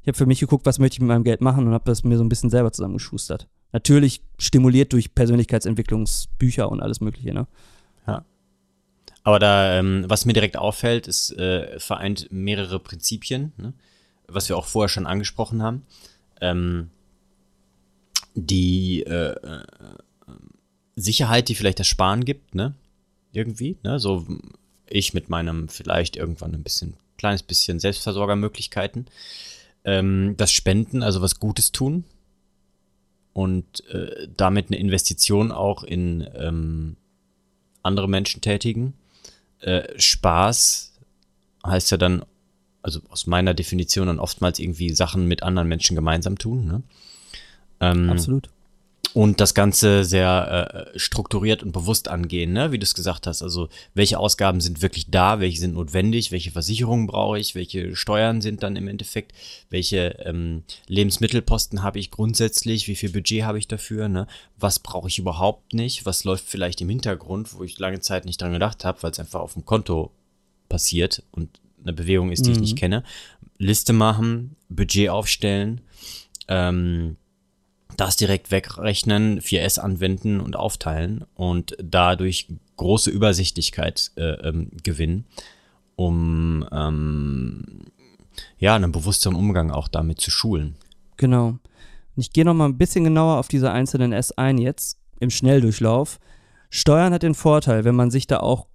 ich 0.03 0.09
habe 0.09 0.19
für 0.19 0.27
mich 0.27 0.41
geguckt, 0.41 0.67
was 0.67 0.79
möchte 0.79 0.97
ich 0.97 1.01
mit 1.01 1.09
meinem 1.09 1.25
Geld 1.25 1.41
machen 1.41 1.67
und 1.67 1.73
habe 1.73 1.85
das 1.85 2.05
mir 2.05 2.17
so 2.17 2.25
ein 2.25 2.29
bisschen 2.29 2.51
selber 2.51 2.73
zusammengeschustert. 2.73 3.49
Natürlich 3.73 4.23
stimuliert 4.39 4.93
durch 4.93 5.15
Persönlichkeitsentwicklungsbücher 5.15 6.71
und 6.71 6.81
alles 6.81 7.01
Mögliche, 7.01 7.35
ne? 7.35 7.47
Aber 9.25 9.39
da, 9.39 9.79
ähm, 9.79 10.05
was 10.07 10.27
mir 10.27 10.35
direkt 10.35 10.57
auffällt, 10.57 11.09
ist, 11.09 11.33
äh, 11.33 11.81
vereint 11.81 12.29
mehrere 12.31 12.79
Prinzipien, 12.79 13.53
ne? 13.57 13.73
was 14.29 14.49
wir 14.49 14.57
auch 14.57 14.67
vorher 14.67 14.91
schon 14.91 15.07
angesprochen 15.07 15.63
haben. 15.63 15.87
Ähm, 16.41 16.91
die 18.35 19.03
äh, 19.03 19.33
äh 19.33 19.65
Sicherheit, 20.97 21.49
die 21.49 21.57
vielleicht 21.57 21.81
das 21.81 21.89
Sparen 21.89 22.25
gibt, 22.25 22.55
ne? 22.55 22.75
Irgendwie, 23.33 23.77
ne? 23.83 23.99
So 23.99 24.27
ich 24.89 25.13
mit 25.13 25.29
meinem 25.29 25.69
vielleicht 25.69 26.17
irgendwann 26.17 26.55
ein 26.55 26.63
bisschen, 26.63 26.95
kleines 27.19 27.43
bisschen 27.43 27.81
Selbstversorgermöglichkeiten. 27.81 29.07
Ähm, 29.85 30.35
das 30.37 30.53
Spenden, 30.53 31.03
also 31.03 31.21
was 31.21 31.41
Gutes 31.41 31.73
tun. 31.73 32.05
Und 33.33 33.85
äh, 33.89 34.29
damit 34.37 34.69
eine 34.69 34.79
Investition 34.79 35.51
auch 35.51 35.83
in 35.83 36.29
ähm, 36.37 36.97
andere 37.83 38.09
Menschen 38.09 38.41
tätigen. 38.41 38.95
Äh, 39.65 39.99
Spaß 39.99 40.93
heißt 41.67 41.91
ja 41.91 41.97
dann, 41.97 42.25
also 42.83 43.01
aus 43.09 43.27
meiner 43.27 43.55
Definition 43.55 44.07
dann 44.07 44.19
oftmals 44.19 44.59
irgendwie 44.59 44.91
Sachen 44.91 45.27
mit 45.27 45.43
anderen 45.43 45.69
Menschen 45.69 45.95
gemeinsam 45.95 46.39
tun. 46.39 46.67
Ne? 46.67 46.83
Ähm, 47.81 48.11
Absolut 48.11 48.51
und 49.15 49.41
das 49.41 49.55
Ganze 49.55 50.05
sehr 50.05 50.91
äh, 50.93 50.99
strukturiert 50.99 51.63
und 51.63 51.71
bewusst 51.71 52.09
angehen, 52.09 52.53
ne? 52.53 52.73
wie 52.73 52.81
du 52.81 52.83
es 52.83 52.95
gesagt 52.95 53.29
hast. 53.29 53.43
Also 53.43 53.69
welche 53.95 54.19
Ausgaben 54.19 54.61
sind 54.61 54.83
wirklich 54.83 55.09
da, 55.09 55.39
welche 55.39 55.61
sind 55.61 55.75
notwendig, 55.75 56.33
welche 56.33 56.51
Versicherungen 56.51 57.07
brauche 57.07 57.39
ich, 57.39 57.55
welche 57.55 57.95
Steuern 57.95 58.41
sind 58.41 58.65
dann 58.65 58.75
im 58.75 58.89
Endeffekt, 58.89 59.33
welche 59.71 60.17
ähm, 60.25 60.65
Lebensmittelposten 60.89 61.85
habe 61.85 62.01
ich 62.01 62.11
grundsätzlich, 62.11 62.89
wie 62.89 62.97
viel 62.97 63.11
Budget 63.11 63.45
habe 63.45 63.61
ich 63.61 63.69
dafür, 63.69 64.09
ne? 64.09 64.27
was 64.59 64.81
brauche 64.81 65.07
ich 65.07 65.21
überhaupt 65.21 65.75
nicht, 65.75 66.05
was 66.05 66.25
läuft 66.25 66.49
vielleicht 66.49 66.81
im 66.81 66.89
Hintergrund, 66.89 67.55
wo 67.55 67.63
ich 67.63 67.79
lange 67.79 68.01
Zeit 68.01 68.25
nicht 68.25 68.43
dran 68.43 68.53
gedacht 68.53 68.85
habe, 68.85 69.01
weil 69.05 69.13
es 69.13 69.21
einfach 69.21 69.41
auf 69.41 69.53
dem 69.53 69.65
Konto 69.65 70.11
passiert 70.69 71.23
und 71.31 71.61
eine 71.85 71.93
Bewegung 71.93 72.33
ist, 72.33 72.47
die 72.47 72.51
mhm. 72.51 72.57
ich 72.57 72.63
nicht 72.63 72.79
kenne. 72.79 73.05
Liste 73.59 73.93
machen, 73.93 74.57
Budget 74.69 75.11
aufstellen, 75.11 75.83
ähm, 76.49 77.17
das 77.97 78.17
direkt 78.17 78.51
wegrechnen, 78.51 79.41
4S 79.41 79.79
anwenden 79.79 80.41
und 80.41 80.57
aufteilen 80.57 81.25
und 81.35 81.77
dadurch 81.83 82.49
große 82.77 83.11
Übersichtlichkeit 83.11 84.13
äh, 84.17 84.49
ähm, 84.49 84.71
gewinnen, 84.83 85.27
um 85.97 86.67
ähm, 86.73 87.87
ja 88.59 88.75
einen 88.75 88.93
bewussteren 88.93 89.35
Umgang 89.37 89.71
auch 89.71 89.89
damit 89.89 90.21
zu 90.21 90.31
schulen. 90.31 90.77
Genau. 91.17 91.59
Ich 92.17 92.33
gehe 92.33 92.45
noch 92.45 92.55
mal 92.55 92.67
ein 92.67 92.79
bisschen 92.79 93.05
genauer 93.05 93.39
auf 93.39 93.49
diese 93.49 93.71
einzelnen 93.71 94.13
S 94.13 94.33
ein 94.33 94.59
jetzt 94.59 94.99
im 95.21 95.31
Schnelldurchlauf. 95.31 96.19
Steuern 96.71 97.13
hat 97.13 97.23
den 97.23 97.35
Vorteil, 97.35 97.85
wenn 97.85 97.95
man 97.95 98.11
sich 98.11 98.27
da 98.27 98.41
auch 98.41 98.67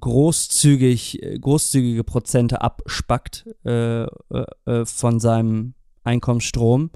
großzügig, 0.00 1.20
großzügige 1.40 2.04
Prozente 2.04 2.62
abspackt 2.62 3.46
äh, 3.64 4.04
äh, 4.04 4.08
äh 4.64 4.86
von 4.86 5.20
seinem 5.20 5.74
Einkommensstrom, 6.04 6.90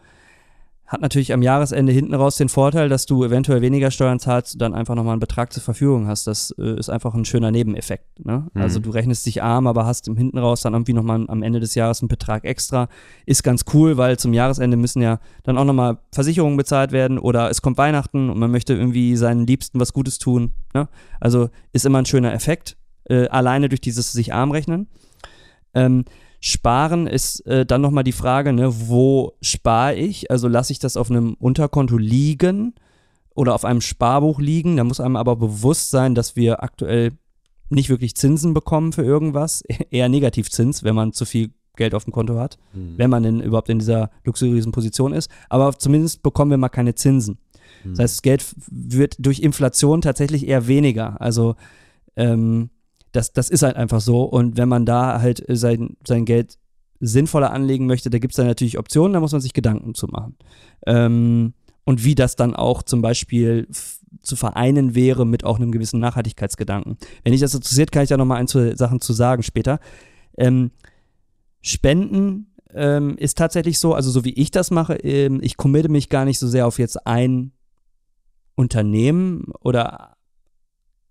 hat 0.89 1.03
natürlich 1.03 1.35
am 1.35 1.43
Jahresende 1.43 1.93
hinten 1.93 2.15
raus 2.15 2.37
den 2.37 2.49
Vorteil, 2.49 2.89
dass 2.89 3.05
du 3.05 3.23
eventuell 3.23 3.61
weniger 3.61 3.91
Steuern 3.91 4.19
zahlst 4.19 4.55
und 4.55 4.63
dann 4.63 4.75
einfach 4.75 4.95
nochmal 4.95 5.13
einen 5.13 5.21
Betrag 5.21 5.53
zur 5.53 5.63
Verfügung 5.63 6.07
hast. 6.09 6.27
Das 6.27 6.55
äh, 6.59 6.79
ist 6.79 6.89
einfach 6.89 7.15
ein 7.15 7.27
schöner 7.27 7.51
Nebeneffekt. 7.51 8.25
Ne? 8.25 8.49
Mhm. 8.55 8.63
Also 8.63 8.81
du 8.81 8.89
rechnest 8.89 9.27
dich 9.27 9.43
arm, 9.43 9.67
aber 9.67 9.85
hast 9.85 10.09
im 10.09 10.17
hinten 10.17 10.39
raus 10.39 10.63
dann 10.63 10.73
irgendwie 10.73 10.95
nochmal 10.95 11.27
am 11.29 11.43
Ende 11.43 11.61
des 11.61 11.75
Jahres 11.75 12.01
einen 12.01 12.09
Betrag 12.09 12.45
extra. 12.45 12.89
Ist 13.27 13.43
ganz 13.45 13.67
cool, 13.75 13.99
weil 13.99 14.19
zum 14.19 14.33
Jahresende 14.33 14.79
müssen 14.79 15.03
ja 15.03 15.21
dann 15.43 15.59
auch 15.59 15.67
nochmal 15.67 15.99
Versicherungen 16.11 16.57
bezahlt 16.57 16.91
werden 16.91 17.19
oder 17.19 17.51
es 17.51 17.61
kommt 17.61 17.77
Weihnachten 17.77 18.31
und 18.31 18.39
man 18.39 18.51
möchte 18.51 18.73
irgendwie 18.73 19.15
seinen 19.17 19.47
Liebsten 19.47 19.79
was 19.79 19.93
Gutes 19.93 20.19
tun. 20.19 20.53
Ne? 20.73 20.89
Also 21.21 21.51
ist 21.75 21.85
immer 21.85 21.99
ein 21.99 22.07
schöner 22.07 22.33
Effekt, 22.33 22.79
äh, 23.05 23.29
alleine 23.29 23.69
durch 23.69 23.83
dieses 23.83 24.11
sich 24.13 24.33
arm 24.33 24.53
rechnen. 24.53 24.89
Ähm, 25.75 26.07
Sparen 26.41 27.07
ist 27.07 27.45
äh, 27.47 27.67
dann 27.67 27.81
nochmal 27.81 28.05
die 28.05 28.13
Frage, 28.13 28.53
ne, 28.53 28.89
wo 28.89 29.33
spare 29.41 29.97
ich? 29.97 30.31
Also 30.31 30.47
lasse 30.49 30.73
ich 30.73 30.79
das 30.79 30.97
auf 30.97 31.11
einem 31.11 31.35
Unterkonto 31.35 31.97
liegen 31.97 32.75
oder 33.35 33.55
auf 33.55 33.65
einem 33.65 33.81
Sparbuch 33.81 34.41
liegen? 34.41 34.77
Da 34.77 34.85
muss 34.85 35.01
einem 35.01 35.17
aber 35.17 35.37
bewusst 35.37 35.91
sein, 35.91 36.15
dass 36.15 36.37
wir 36.37 36.63
aktuell 36.63 37.13
nicht 37.71 37.89
wirklich 37.89 38.15
Zinsen 38.15 38.55
bekommen 38.55 38.93
für 38.93 39.03
irgendwas, 39.03 39.63
eher 39.91 40.09
Negativzins, 40.09 40.85
wenn 40.85 40.95
man 40.95 41.13
zu 41.13 41.25
viel 41.25 41.51
Geld 41.77 41.95
auf 41.95 42.05
dem 42.05 42.13
Konto 42.13 42.39
hat, 42.39 42.59
mhm. 42.73 42.95
wenn 42.97 43.11
man 43.11 43.23
denn 43.23 43.41
überhaupt 43.41 43.69
in 43.69 43.79
dieser 43.79 44.11
luxuriösen 44.25 44.73
Position 44.73 45.13
ist. 45.13 45.31
Aber 45.49 45.77
zumindest 45.79 46.23
bekommen 46.23 46.51
wir 46.51 46.59
mal 46.59 46.69
keine 46.69 46.95
Zinsen. 46.95 47.39
Mhm. 47.85 47.91
Das 47.91 48.01
heißt, 48.01 48.15
das 48.17 48.23
Geld 48.23 48.45
wird 48.71 49.17
durch 49.19 49.41
Inflation 49.41 50.03
tatsächlich 50.03 50.47
eher 50.47 50.67
weniger. 50.67 51.21
Also 51.21 51.57
ähm, 52.17 52.71
das, 53.13 53.33
das 53.33 53.51
ist 53.51 53.63
halt 53.63 53.77
einfach 53.77 54.01
so. 54.01 54.23
Und 54.23 54.57
wenn 54.57 54.69
man 54.69 54.87
da 54.87 55.21
halt 55.21 55.45
sein, 55.49 55.97
sein 56.07 56.25
Geld 56.25 56.59
sinnvoller 57.01 57.53
anlegen 57.53 57.87
möchte, 57.87 58.11
da 58.11 58.19
gibt 58.19 58.33
es 58.33 58.37
dann 58.37 58.47
natürlich 58.47 58.79
Optionen, 58.79 59.13
da 59.13 59.21
muss 59.21 59.33
man 59.33 59.41
sich 59.41 59.53
Gedanken 59.53 59.95
zu 59.95 60.07
machen. 60.09 60.37
Ähm, 60.87 61.55
und 61.85 62.05
wie 62.05 62.15
das 62.15 62.37
dann 62.37 62.55
auch 62.55 62.83
zum 62.83 63.01
Beispiel 63.01 63.67
zu 64.21 64.37
vereinen 64.37 64.95
wäre 64.95 65.25
mit 65.25 65.45
auch 65.45 65.57
einem 65.57 65.73
gewissen 65.73 66.01
Nachhaltigkeitsgedanken. 66.01 66.99
Wenn 67.25 67.33
dich 67.33 67.41
das 67.41 67.55
interessiert, 67.55 67.93
kann 67.93 68.03
ich 68.03 68.09
da 68.11 68.17
nochmal 68.17 68.39
ein, 68.39 68.49
zwei 68.49 68.75
Sachen 68.75 69.01
zu 69.01 69.13
sagen 69.13 69.43
später. 69.43 69.81
Ähm, 70.37 70.71
Spenden 71.63 72.55
ähm, 72.75 73.17
ist 73.17 73.39
tatsächlich 73.39 73.79
so, 73.79 73.95
also 73.95 74.11
so 74.11 74.25
wie 74.25 74.35
ich 74.35 74.51
das 74.51 74.71
mache, 74.71 74.97
ähm, 74.97 75.41
ich 75.43 75.57
committe 75.57 75.89
mich 75.89 76.09
gar 76.09 76.25
nicht 76.25 76.39
so 76.39 76.47
sehr 76.47 76.67
auf 76.67 76.79
jetzt 76.79 77.07
ein 77.07 77.53
Unternehmen 78.55 79.53
oder 79.61 80.18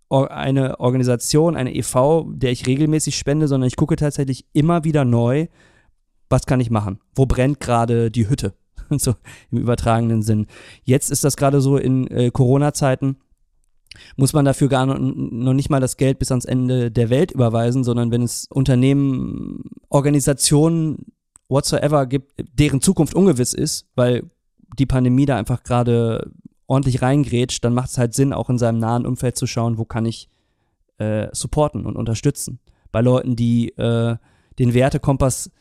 eine 0.10 0.80
Organisation, 0.80 1.56
eine 1.56 1.76
EV, 1.76 2.26
der 2.30 2.52
ich 2.52 2.67
regelmäßig 2.67 3.17
spende, 3.17 3.48
sondern 3.48 3.67
ich 3.67 3.76
gucke 3.76 3.96
tatsächlich 3.96 4.46
immer 4.54 4.84
wieder 4.84 5.06
neu, 5.06 5.48
was 6.30 6.46
kann 6.46 6.60
ich 6.60 6.70
machen? 6.70 7.00
Wo 7.15 7.26
brennt 7.26 7.60
gerade 7.60 8.12
die 8.12 8.30
Hütte? 8.30 8.54
so 8.98 9.15
im 9.52 9.60
übertragenen 9.60 10.22
Sinn. 10.22 10.48
Jetzt 10.84 11.12
ist 11.12 11.24
das 11.24 11.38
gerade 11.38 11.62
so 11.62 11.78
in 11.78 12.08
äh, 12.08 12.32
Corona-Zeiten, 12.32 13.17
muss 14.15 14.34
man 14.34 14.46
dafür 14.46 14.70
gar 14.70 14.86
noch, 14.86 14.98
noch, 15.00 15.54
nicht 15.54 15.70
mal 15.70 15.80
das 15.80 15.98
Geld 15.98 16.20
bis 16.20 16.32
ans 16.32 16.46
Ende 16.46 16.91
der 16.91 17.10
Welt 17.10 17.32
überweisen, 17.32 17.84
sondern 17.84 18.12
wenn 18.12 18.22
es 18.22 18.48
Unternehmen, 18.50 19.63
Organisationen 19.89 21.06
whatsoever 21.50 22.06
gibt, 22.06 22.34
deren 22.54 22.82
Zukunft 22.82 23.15
ungewiss 23.15 23.54
ist, 23.54 23.88
weil 23.96 24.30
die 24.78 24.86
Pandemie 24.86 25.26
da 25.26 25.38
einfach 25.38 25.63
gerade 25.63 26.32
ordentlich 26.67 27.01
reingrätscht, 27.01 27.63
dann 27.63 27.73
macht 27.73 27.89
es 27.89 27.97
halt 27.97 28.13
Sinn, 28.13 28.34
auch 28.34 28.49
in 28.49 28.58
seinem 28.58 28.80
nahen 28.80 29.06
Umfeld 29.06 29.38
zu 29.38 29.47
schauen, 29.47 29.77
wo 29.77 29.86
kann 29.86 30.06
ich 30.06 30.30
äh, 30.97 31.27
supporten 31.32 31.86
und 31.86 31.95
unterstützen. 31.95 32.60
Bei 32.91 33.01
Leuten, 33.01 33.36
die 33.36 33.69
äh, 33.77 34.17
den 34.60 34.73
Wertekompass 34.73 35.51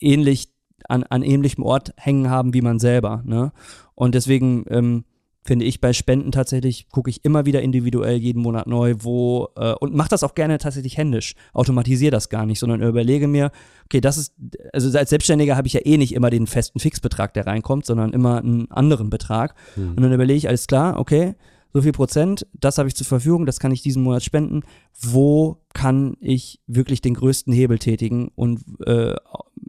ähnlich 0.00 0.48
an, 0.88 1.04
an 1.04 1.22
ähnlichem 1.22 1.64
Ort 1.64 1.94
hängen 1.96 2.28
haben 2.28 2.54
wie 2.54 2.62
man 2.62 2.78
selber. 2.78 3.22
Ne? 3.24 3.52
Und 3.94 4.14
deswegen 4.14 4.64
ähm, 4.68 5.04
finde 5.44 5.64
ich 5.64 5.80
bei 5.80 5.92
Spenden 5.92 6.30
tatsächlich, 6.30 6.88
gucke 6.90 7.10
ich 7.10 7.24
immer 7.24 7.44
wieder 7.46 7.62
individuell 7.62 8.16
jeden 8.16 8.40
Monat 8.40 8.66
neu, 8.66 8.94
wo, 8.98 9.48
äh, 9.56 9.72
und 9.74 9.94
mache 9.94 10.08
das 10.08 10.22
auch 10.22 10.34
gerne 10.34 10.58
tatsächlich 10.58 10.96
händisch, 10.96 11.34
automatisiere 11.52 12.12
das 12.12 12.28
gar 12.28 12.46
nicht, 12.46 12.60
sondern 12.60 12.82
überlege 12.82 13.26
mir, 13.26 13.50
okay, 13.86 14.00
das 14.00 14.18
ist, 14.18 14.34
also 14.72 14.96
als 14.96 15.10
Selbstständiger 15.10 15.56
habe 15.56 15.66
ich 15.66 15.72
ja 15.72 15.80
eh 15.84 15.98
nicht 15.98 16.14
immer 16.14 16.30
den 16.30 16.46
festen 16.46 16.78
Fixbetrag, 16.78 17.34
der 17.34 17.46
reinkommt, 17.46 17.86
sondern 17.86 18.12
immer 18.12 18.38
einen 18.38 18.70
anderen 18.70 19.10
Betrag. 19.10 19.54
Mhm. 19.74 19.90
Und 19.90 20.02
dann 20.02 20.12
überlege 20.12 20.38
ich, 20.38 20.48
alles 20.48 20.68
klar, 20.68 20.98
okay, 20.98 21.34
so 21.72 21.82
viel 21.82 21.92
Prozent, 21.92 22.46
das 22.52 22.78
habe 22.78 22.88
ich 22.88 22.94
zur 22.94 23.06
Verfügung, 23.06 23.46
das 23.46 23.58
kann 23.58 23.72
ich 23.72 23.82
diesen 23.82 24.02
Monat 24.02 24.22
spenden. 24.22 24.62
Wo 25.00 25.62
kann 25.72 26.16
ich 26.20 26.60
wirklich 26.66 27.00
den 27.00 27.14
größten 27.14 27.52
Hebel 27.52 27.78
tätigen 27.78 28.30
und 28.34 28.62
äh, 28.86 29.14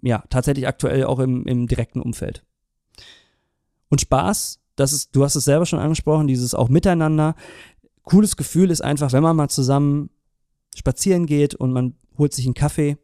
ja, 0.01 0.23
tatsächlich 0.29 0.67
aktuell 0.67 1.05
auch 1.05 1.19
im, 1.19 1.45
im 1.45 1.67
direkten 1.67 2.01
Umfeld. 2.01 2.43
Und 3.89 4.01
Spaß 4.01 4.59
das 4.75 4.93
ist, 4.93 5.15
du 5.15 5.23
hast 5.23 5.35
es 5.35 5.45
selber 5.45 5.65
schon 5.65 5.79
angesprochen, 5.79 6.27
dieses 6.27 6.55
auch 6.55 6.69
Miteinander. 6.69 7.35
Cooles 8.03 8.35
Gefühl 8.35 8.71
ist 8.71 8.81
einfach, 8.81 9.11
wenn 9.13 9.23
man 9.23 9.35
mal 9.35 9.49
zusammen 9.49 10.09
spazieren 10.75 11.25
geht 11.25 11.55
und 11.55 11.71
man 11.71 11.95
holt 12.17 12.33
sich 12.33 12.45
einen 12.45 12.53
Kaffee. 12.53 12.97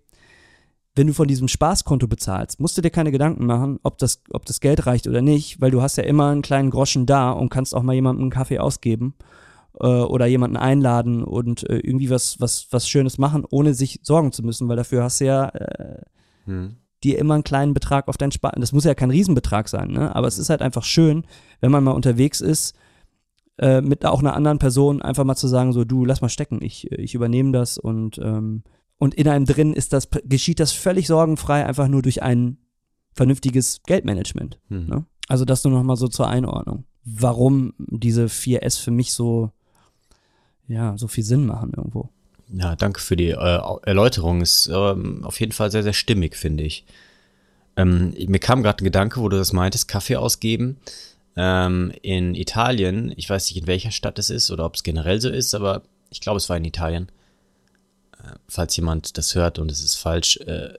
Wenn 0.95 1.07
du 1.07 1.13
von 1.13 1.27
diesem 1.27 1.47
Spaßkonto 1.47 2.07
bezahlst, 2.07 2.59
musst 2.59 2.77
du 2.77 2.81
dir 2.81 2.89
keine 2.89 3.11
Gedanken 3.11 3.45
machen, 3.45 3.79
ob 3.83 3.99
das, 3.99 4.21
ob 4.31 4.45
das 4.45 4.59
Geld 4.59 4.85
reicht 4.85 5.07
oder 5.07 5.21
nicht, 5.21 5.61
weil 5.61 5.71
du 5.71 5.81
hast 5.81 5.97
ja 5.97 6.03
immer 6.03 6.29
einen 6.29 6.41
kleinen 6.41 6.71
Groschen 6.71 7.05
da 7.05 7.31
und 7.31 7.49
kannst 7.49 7.75
auch 7.75 7.83
mal 7.83 7.93
jemandem 7.93 8.23
einen 8.23 8.31
Kaffee 8.31 8.59
ausgeben 8.59 9.13
äh, 9.79 9.85
oder 9.85 10.25
jemanden 10.25 10.57
einladen 10.57 11.23
und 11.23 11.69
äh, 11.69 11.77
irgendwie 11.77 12.09
was, 12.09 12.41
was, 12.41 12.67
was 12.71 12.89
Schönes 12.89 13.17
machen, 13.17 13.45
ohne 13.49 13.75
sich 13.75 13.99
sorgen 14.03 14.31
zu 14.31 14.43
müssen, 14.43 14.67
weil 14.67 14.77
dafür 14.77 15.03
hast 15.03 15.21
du 15.21 15.25
ja 15.25 15.49
äh, 15.49 16.01
hm 16.45 16.78
dir 17.03 17.17
immer 17.17 17.35
einen 17.35 17.43
kleinen 17.43 17.73
Betrag 17.73 18.07
auf 18.07 18.17
dein 18.17 18.31
Sparen. 18.31 18.61
Das 18.61 18.73
muss 18.73 18.83
ja 18.83 18.95
kein 18.95 19.11
Riesenbetrag 19.11 19.69
sein, 19.69 19.91
ne? 19.91 20.15
aber 20.15 20.27
es 20.27 20.37
ist 20.37 20.49
halt 20.49 20.61
einfach 20.61 20.83
schön, 20.83 21.25
wenn 21.61 21.71
man 21.71 21.83
mal 21.83 21.91
unterwegs 21.91 22.41
ist, 22.41 22.75
äh, 23.57 23.81
mit 23.81 24.05
auch 24.05 24.19
einer 24.19 24.35
anderen 24.35 24.59
Person 24.59 25.01
einfach 25.01 25.23
mal 25.23 25.35
zu 25.35 25.47
sagen, 25.47 25.73
so 25.73 25.83
du, 25.85 26.05
lass 26.05 26.21
mal 26.21 26.29
stecken, 26.29 26.59
ich, 26.61 26.91
ich 26.91 27.15
übernehme 27.15 27.51
das 27.51 27.77
und, 27.77 28.17
ähm, 28.19 28.63
und 28.97 29.15
in 29.15 29.27
einem 29.27 29.45
drin 29.45 29.73
ist 29.73 29.93
das, 29.93 30.09
geschieht 30.25 30.59
das 30.59 30.71
völlig 30.71 31.07
sorgenfrei, 31.07 31.65
einfach 31.65 31.87
nur 31.87 32.01
durch 32.01 32.21
ein 32.21 32.57
vernünftiges 33.13 33.81
Geldmanagement. 33.83 34.59
Mhm. 34.69 34.85
Ne? 34.87 35.05
Also 35.27 35.45
das 35.45 35.63
nur 35.63 35.73
nochmal 35.73 35.97
so 35.97 36.07
zur 36.07 36.27
Einordnung. 36.27 36.85
Warum 37.03 37.73
diese 37.77 38.25
4S 38.25 38.81
für 38.81 38.91
mich 38.91 39.13
so, 39.13 39.51
ja, 40.67 40.97
so 40.97 41.07
viel 41.07 41.23
Sinn 41.23 41.45
machen 41.45 41.71
irgendwo. 41.75 42.09
Ja, 42.51 42.75
danke 42.75 42.99
für 42.99 43.15
die 43.15 43.29
äh, 43.29 43.61
Erläuterung. 43.83 44.41
Ist 44.41 44.69
ähm, 44.73 45.23
auf 45.23 45.39
jeden 45.39 45.51
Fall 45.51 45.71
sehr, 45.71 45.83
sehr 45.83 45.93
stimmig, 45.93 46.35
finde 46.35 46.63
ich. 46.63 46.85
Ähm, 47.75 48.13
mir 48.27 48.39
kam 48.39 48.63
gerade 48.63 48.83
ein 48.83 48.85
Gedanke, 48.85 49.21
wo 49.21 49.29
du 49.29 49.37
das 49.37 49.53
meintest, 49.53 49.87
Kaffee 49.87 50.15
ausgeben. 50.15 50.77
Ähm, 51.35 51.93
in 52.01 52.35
Italien, 52.35 53.13
ich 53.15 53.29
weiß 53.29 53.49
nicht, 53.49 53.61
in 53.61 53.67
welcher 53.67 53.91
Stadt 53.91 54.17
es 54.19 54.29
ist 54.29 54.51
oder 54.51 54.65
ob 54.65 54.75
es 54.75 54.83
generell 54.83 55.21
so 55.21 55.29
ist, 55.29 55.53
aber 55.53 55.83
ich 56.09 56.21
glaube, 56.21 56.37
es 56.37 56.49
war 56.49 56.57
in 56.57 56.65
Italien. 56.65 57.11
Äh, 58.17 58.33
falls 58.47 58.75
jemand 58.75 59.17
das 59.17 59.35
hört 59.35 59.59
und 59.59 59.71
es 59.71 59.83
ist 59.83 59.95
falsch. 59.95 60.37
Äh, 60.37 60.73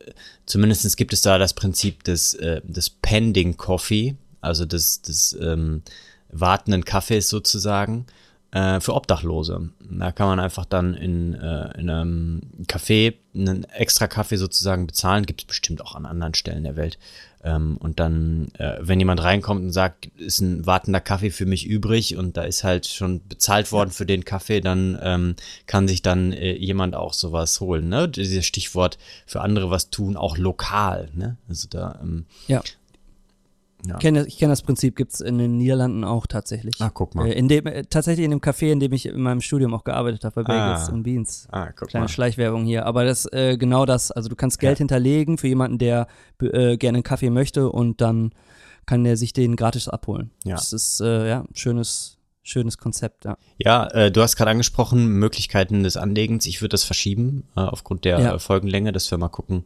zumindest 0.47 0.97
gibt 0.97 1.13
es 1.13 1.23
da 1.23 1.39
das 1.39 1.55
Prinzip 1.55 2.03
des, 2.03 2.35
äh, 2.35 2.61
des 2.65 2.91
Pending 2.91 3.57
Coffee, 3.57 4.17
also 4.41 4.65
des, 4.65 5.03
des 5.03 5.37
ähm, 5.41 5.83
wartenden 6.31 6.85
Kaffees 6.85 7.29
sozusagen 7.29 8.07
äh, 8.53 8.81
für 8.81 8.95
Obdachlose. 8.95 9.71
Da 9.91 10.13
kann 10.13 10.29
man 10.29 10.41
einfach 10.41 10.65
dann 10.65 10.95
in, 10.95 11.35
äh, 11.35 11.79
in 11.79 11.91
einem 11.91 12.41
Café 12.67 13.15
einen 13.35 13.65
extra 13.65 14.07
Kaffee 14.07 14.37
sozusagen 14.37 14.87
bezahlen. 14.87 15.27
Gibt 15.27 15.43
es 15.43 15.47
bestimmt 15.47 15.83
auch 15.83 15.95
an 15.95 16.07
anderen 16.07 16.35
Stellen 16.35 16.65
der 16.65 16.77
Welt. 16.77 16.99
Ähm, 17.43 17.79
und 17.79 18.01
dann, 18.01 18.49
äh, 18.59 18.79
wenn 18.81 18.99
jemand 18.99 19.23
reinkommt 19.23 19.63
und 19.63 19.73
sagt, 19.73 20.07
ist 20.19 20.41
ein 20.41 20.67
wartender 20.67 21.01
Kaffee 21.01 21.31
für 21.31 21.47
mich 21.47 21.67
übrig 21.67 22.17
und 22.17 22.37
da 22.37 22.43
ist 22.43 22.65
halt 22.65 22.87
schon 22.87 23.27
bezahlt 23.29 23.73
worden 23.73 23.91
für 23.91 24.05
den 24.05 24.25
Kaffee, 24.25 24.61
dann 24.61 24.99
ähm, 25.03 25.37
kann 25.67 25.89
sich 25.89 26.03
dann 26.03 26.33
äh, 26.33 26.53
jemand 26.53 26.95
auch 26.95 27.15
sowas 27.15 27.61
holen. 27.61 27.89
Ne? 27.89 28.09
Dieses 28.09 28.45
Stichwort 28.45 28.99
für 29.27 29.41
andere 29.41 29.71
was 29.71 29.91
tun, 29.91 30.17
auch 30.17 30.37
lokal. 30.37 31.09
Ne? 31.15 31.39
Also 31.49 31.69
da 31.71 31.99
ähm, 32.03 32.27
ja. 32.47 32.63
Ja. 33.87 33.95
Ich 33.95 34.01
kenne 34.01 34.27
kenn 34.27 34.51
das 34.51 34.63
Prinzip, 34.63 34.97
gibt 34.97 35.13
es 35.13 35.21
in 35.21 35.39
den 35.39 35.57
Niederlanden 35.57 36.05
auch 36.05 36.27
tatsächlich. 36.27 36.75
Ah, 36.81 36.91
guck 36.93 37.15
mal. 37.15 37.27
Äh, 37.27 37.33
in 37.33 37.49
dem, 37.49 37.67
äh, 37.67 37.85
tatsächlich 37.85 38.25
in 38.25 38.31
dem 38.31 38.41
Café, 38.41 38.73
in 38.73 38.81
dem 38.81 38.93
ich 38.93 39.07
in 39.07 39.21
meinem 39.21 39.41
Studium 39.41 39.75
auch 39.75 39.85
gearbeitet 39.85 40.25
habe, 40.25 40.43
bei 40.43 40.43
Bagels 40.43 40.89
ah. 40.89 40.93
und 40.93 41.03
Beans. 41.03 41.49
Ah, 41.51 41.71
guck 41.75 41.89
Kleine 41.89 42.05
mal. 42.05 42.09
Schleichwerbung 42.09 42.65
hier. 42.65 42.87
Aber 42.87 43.05
das 43.05 43.27
äh, 43.33 43.57
genau 43.57 43.87
das. 43.87 44.11
Also 44.11 44.29
du 44.29 44.37
kannst 44.37 44.59
Geld 44.59 44.79
ja. 44.79 44.81
hinterlegen 44.81 45.39
für 45.39 45.49
jemanden, 45.49 45.79
der 45.79 46.07
äh, 46.41 46.77
gerne 46.77 46.97
einen 46.97 47.03
Kaffee 47.03 47.31
möchte 47.31 47.71
und 47.71 48.01
dann 48.01 48.33
kann 48.87 49.05
der 49.05 49.17
sich 49.17 49.33
den 49.33 49.57
gratis 49.57 49.89
abholen. 49.89 50.31
Ja. 50.45 50.57
Das 50.57 50.73
ist 50.73 51.01
äh, 51.01 51.29
ja 51.29 51.41
ein 51.41 51.55
schönes, 51.55 52.19
schönes 52.43 52.77
Konzept, 52.79 53.25
ja. 53.25 53.37
Ja, 53.59 53.87
äh, 53.89 54.11
du 54.11 54.21
hast 54.21 54.37
gerade 54.37 54.51
angesprochen, 54.51 55.07
Möglichkeiten 55.07 55.83
des 55.83 55.97
Anlegens. 55.97 56.47
Ich 56.47 56.61
würde 56.61 56.71
das 56.71 56.85
verschieben, 56.85 57.45
äh, 57.57 57.61
aufgrund 57.61 58.05
der 58.05 58.19
ja. 58.19 58.39
Folgenlänge, 58.39 58.93
dass 58.93 59.11
wir 59.11 59.19
mal 59.19 59.29
gucken, 59.29 59.65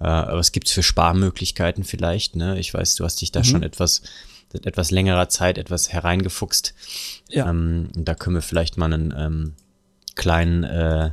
äh, 0.00 0.04
was 0.04 0.52
gibt's 0.52 0.72
für 0.72 0.82
Sparmöglichkeiten 0.82 1.84
vielleicht? 1.84 2.36
Ne? 2.36 2.58
Ich 2.58 2.72
weiß, 2.72 2.96
du 2.96 3.04
hast 3.04 3.20
dich 3.20 3.32
da 3.32 3.40
mhm. 3.40 3.44
schon 3.44 3.62
etwas 3.62 4.02
seit 4.54 4.66
etwas 4.66 4.90
längerer 4.90 5.28
Zeit 5.28 5.58
etwas 5.58 5.92
hereingefuchst. 5.92 6.74
Ja. 7.28 7.50
Ähm, 7.50 7.90
da 7.94 8.14
können 8.14 8.36
wir 8.36 8.42
vielleicht 8.42 8.76
mal 8.76 8.92
einen 8.92 9.12
ähm, 9.16 9.52
kleinen 10.14 10.64
äh, 10.64 11.06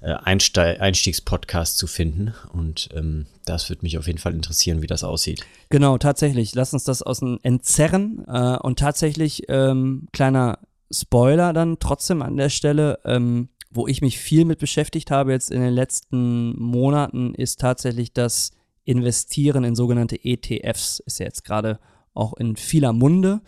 äh 0.00 0.14
Einste 0.24 0.80
Einstiegspodcast 0.80 1.76
zu 1.76 1.86
finden. 1.86 2.34
Und 2.52 2.88
ähm, 2.94 3.26
das 3.44 3.68
würde 3.68 3.82
mich 3.82 3.98
auf 3.98 4.06
jeden 4.06 4.18
Fall 4.18 4.34
interessieren, 4.34 4.82
wie 4.82 4.86
das 4.86 5.04
aussieht. 5.04 5.44
Genau, 5.68 5.98
tatsächlich. 5.98 6.54
Lass 6.54 6.72
uns 6.72 6.84
das 6.84 7.02
außen 7.02 7.38
entzerren. 7.44 8.24
Äh, 8.26 8.56
und 8.56 8.78
tatsächlich, 8.78 9.44
ähm, 9.48 10.08
kleiner 10.12 10.58
Spoiler 10.90 11.52
dann 11.52 11.78
trotzdem 11.78 12.22
an 12.22 12.36
der 12.36 12.48
Stelle. 12.48 12.98
Ähm, 13.04 13.50
wo 13.70 13.86
ich 13.86 14.02
mich 14.02 14.18
viel 14.18 14.44
mit 14.44 14.58
beschäftigt 14.58 15.10
habe 15.10 15.32
jetzt 15.32 15.50
in 15.50 15.60
den 15.60 15.72
letzten 15.72 16.60
Monaten, 16.60 17.34
ist 17.34 17.60
tatsächlich 17.60 18.12
das 18.12 18.50
Investieren 18.84 19.64
in 19.64 19.76
sogenannte 19.76 20.24
ETFs. 20.24 21.00
Ist 21.00 21.20
ja 21.20 21.26
jetzt 21.26 21.44
gerade 21.44 21.78
auch 22.12 22.34
in 22.36 22.56
vieler 22.56 22.92
Munde. 22.92 23.40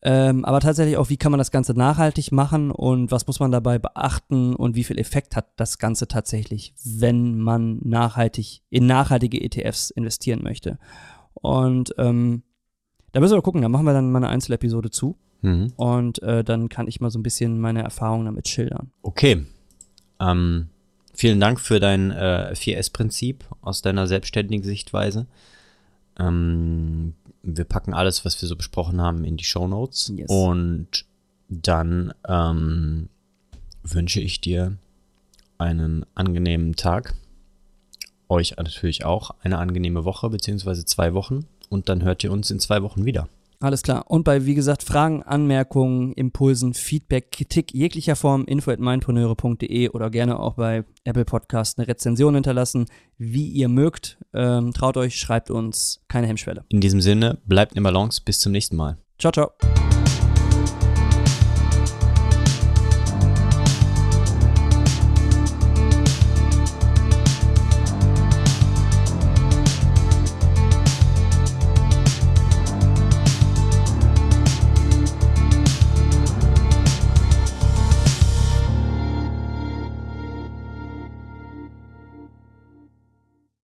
Ähm, 0.00 0.44
aber 0.44 0.60
tatsächlich 0.60 0.96
auch, 0.96 1.08
wie 1.08 1.16
kann 1.16 1.32
man 1.32 1.38
das 1.38 1.50
Ganze 1.50 1.74
nachhaltig 1.74 2.30
machen 2.30 2.70
und 2.70 3.10
was 3.10 3.26
muss 3.26 3.40
man 3.40 3.50
dabei 3.50 3.80
beachten 3.80 4.54
und 4.54 4.76
wie 4.76 4.84
viel 4.84 4.98
Effekt 4.98 5.34
hat 5.34 5.48
das 5.56 5.78
Ganze 5.78 6.06
tatsächlich, 6.06 6.72
wenn 6.84 7.38
man 7.38 7.80
nachhaltig 7.82 8.62
in 8.70 8.86
nachhaltige 8.86 9.40
ETFs 9.40 9.90
investieren 9.90 10.44
möchte. 10.44 10.78
Und 11.34 11.94
ähm, 11.98 12.44
da 13.10 13.18
müssen 13.18 13.34
wir 13.34 13.42
gucken, 13.42 13.62
da 13.62 13.68
machen 13.68 13.86
wir 13.86 13.92
dann 13.92 14.12
mal 14.12 14.18
eine 14.18 14.28
Einzelepisode 14.28 14.90
zu. 14.90 15.18
Mhm. 15.42 15.72
Und 15.76 16.22
äh, 16.22 16.42
dann 16.42 16.68
kann 16.68 16.88
ich 16.88 17.00
mal 17.00 17.10
so 17.10 17.18
ein 17.18 17.22
bisschen 17.22 17.60
meine 17.60 17.82
Erfahrungen 17.82 18.26
damit 18.26 18.48
schildern. 18.48 18.90
Okay. 19.02 19.46
Ähm, 20.20 20.68
vielen 21.14 21.40
Dank 21.40 21.60
für 21.60 21.80
dein 21.80 22.10
äh, 22.10 22.52
4S-Prinzip 22.54 23.44
aus 23.60 23.82
deiner 23.82 24.06
selbstständigen 24.06 24.64
Sichtweise. 24.64 25.26
Ähm, 26.18 27.14
wir 27.42 27.64
packen 27.64 27.94
alles, 27.94 28.24
was 28.24 28.40
wir 28.42 28.48
so 28.48 28.56
besprochen 28.56 29.00
haben, 29.00 29.24
in 29.24 29.36
die 29.36 29.44
Show 29.44 29.68
Notes. 29.68 30.12
Yes. 30.14 30.28
Und 30.28 31.06
dann 31.48 32.12
ähm, 32.26 33.08
wünsche 33.82 34.20
ich 34.20 34.40
dir 34.40 34.76
einen 35.56 36.04
angenehmen 36.14 36.76
Tag. 36.76 37.14
Euch 38.28 38.56
natürlich 38.56 39.04
auch 39.04 39.30
eine 39.42 39.58
angenehme 39.58 40.04
Woche 40.04 40.28
beziehungsweise 40.28 40.84
zwei 40.84 41.14
Wochen. 41.14 41.46
Und 41.68 41.88
dann 41.88 42.02
hört 42.02 42.24
ihr 42.24 42.32
uns 42.32 42.50
in 42.50 42.60
zwei 42.60 42.82
Wochen 42.82 43.04
wieder. 43.04 43.28
Alles 43.60 43.82
klar. 43.82 44.04
Und 44.08 44.22
bei, 44.22 44.46
wie 44.46 44.54
gesagt, 44.54 44.84
Fragen, 44.84 45.22
Anmerkungen, 45.24 46.12
Impulsen, 46.12 46.74
Feedback, 46.74 47.32
Kritik 47.32 47.74
jeglicher 47.74 48.14
Form, 48.14 48.44
info 48.44 48.70
at 48.70 48.78
mindpreneure.de 48.78 49.88
oder 49.88 50.10
gerne 50.10 50.38
auch 50.38 50.54
bei 50.54 50.84
Apple 51.04 51.24
Podcast 51.24 51.78
eine 51.78 51.88
Rezension 51.88 52.34
hinterlassen, 52.34 52.86
wie 53.16 53.48
ihr 53.48 53.68
mögt. 53.68 54.18
Ähm, 54.32 54.72
traut 54.72 54.96
euch, 54.96 55.18
schreibt 55.18 55.50
uns, 55.50 56.04
keine 56.06 56.28
Hemmschwelle. 56.28 56.64
In 56.68 56.80
diesem 56.80 57.00
Sinne, 57.00 57.38
bleibt 57.46 57.74
in 57.74 57.82
Balance, 57.82 58.20
bis 58.24 58.38
zum 58.38 58.52
nächsten 58.52 58.76
Mal. 58.76 58.98
Ciao, 59.18 59.32
ciao. 59.32 59.50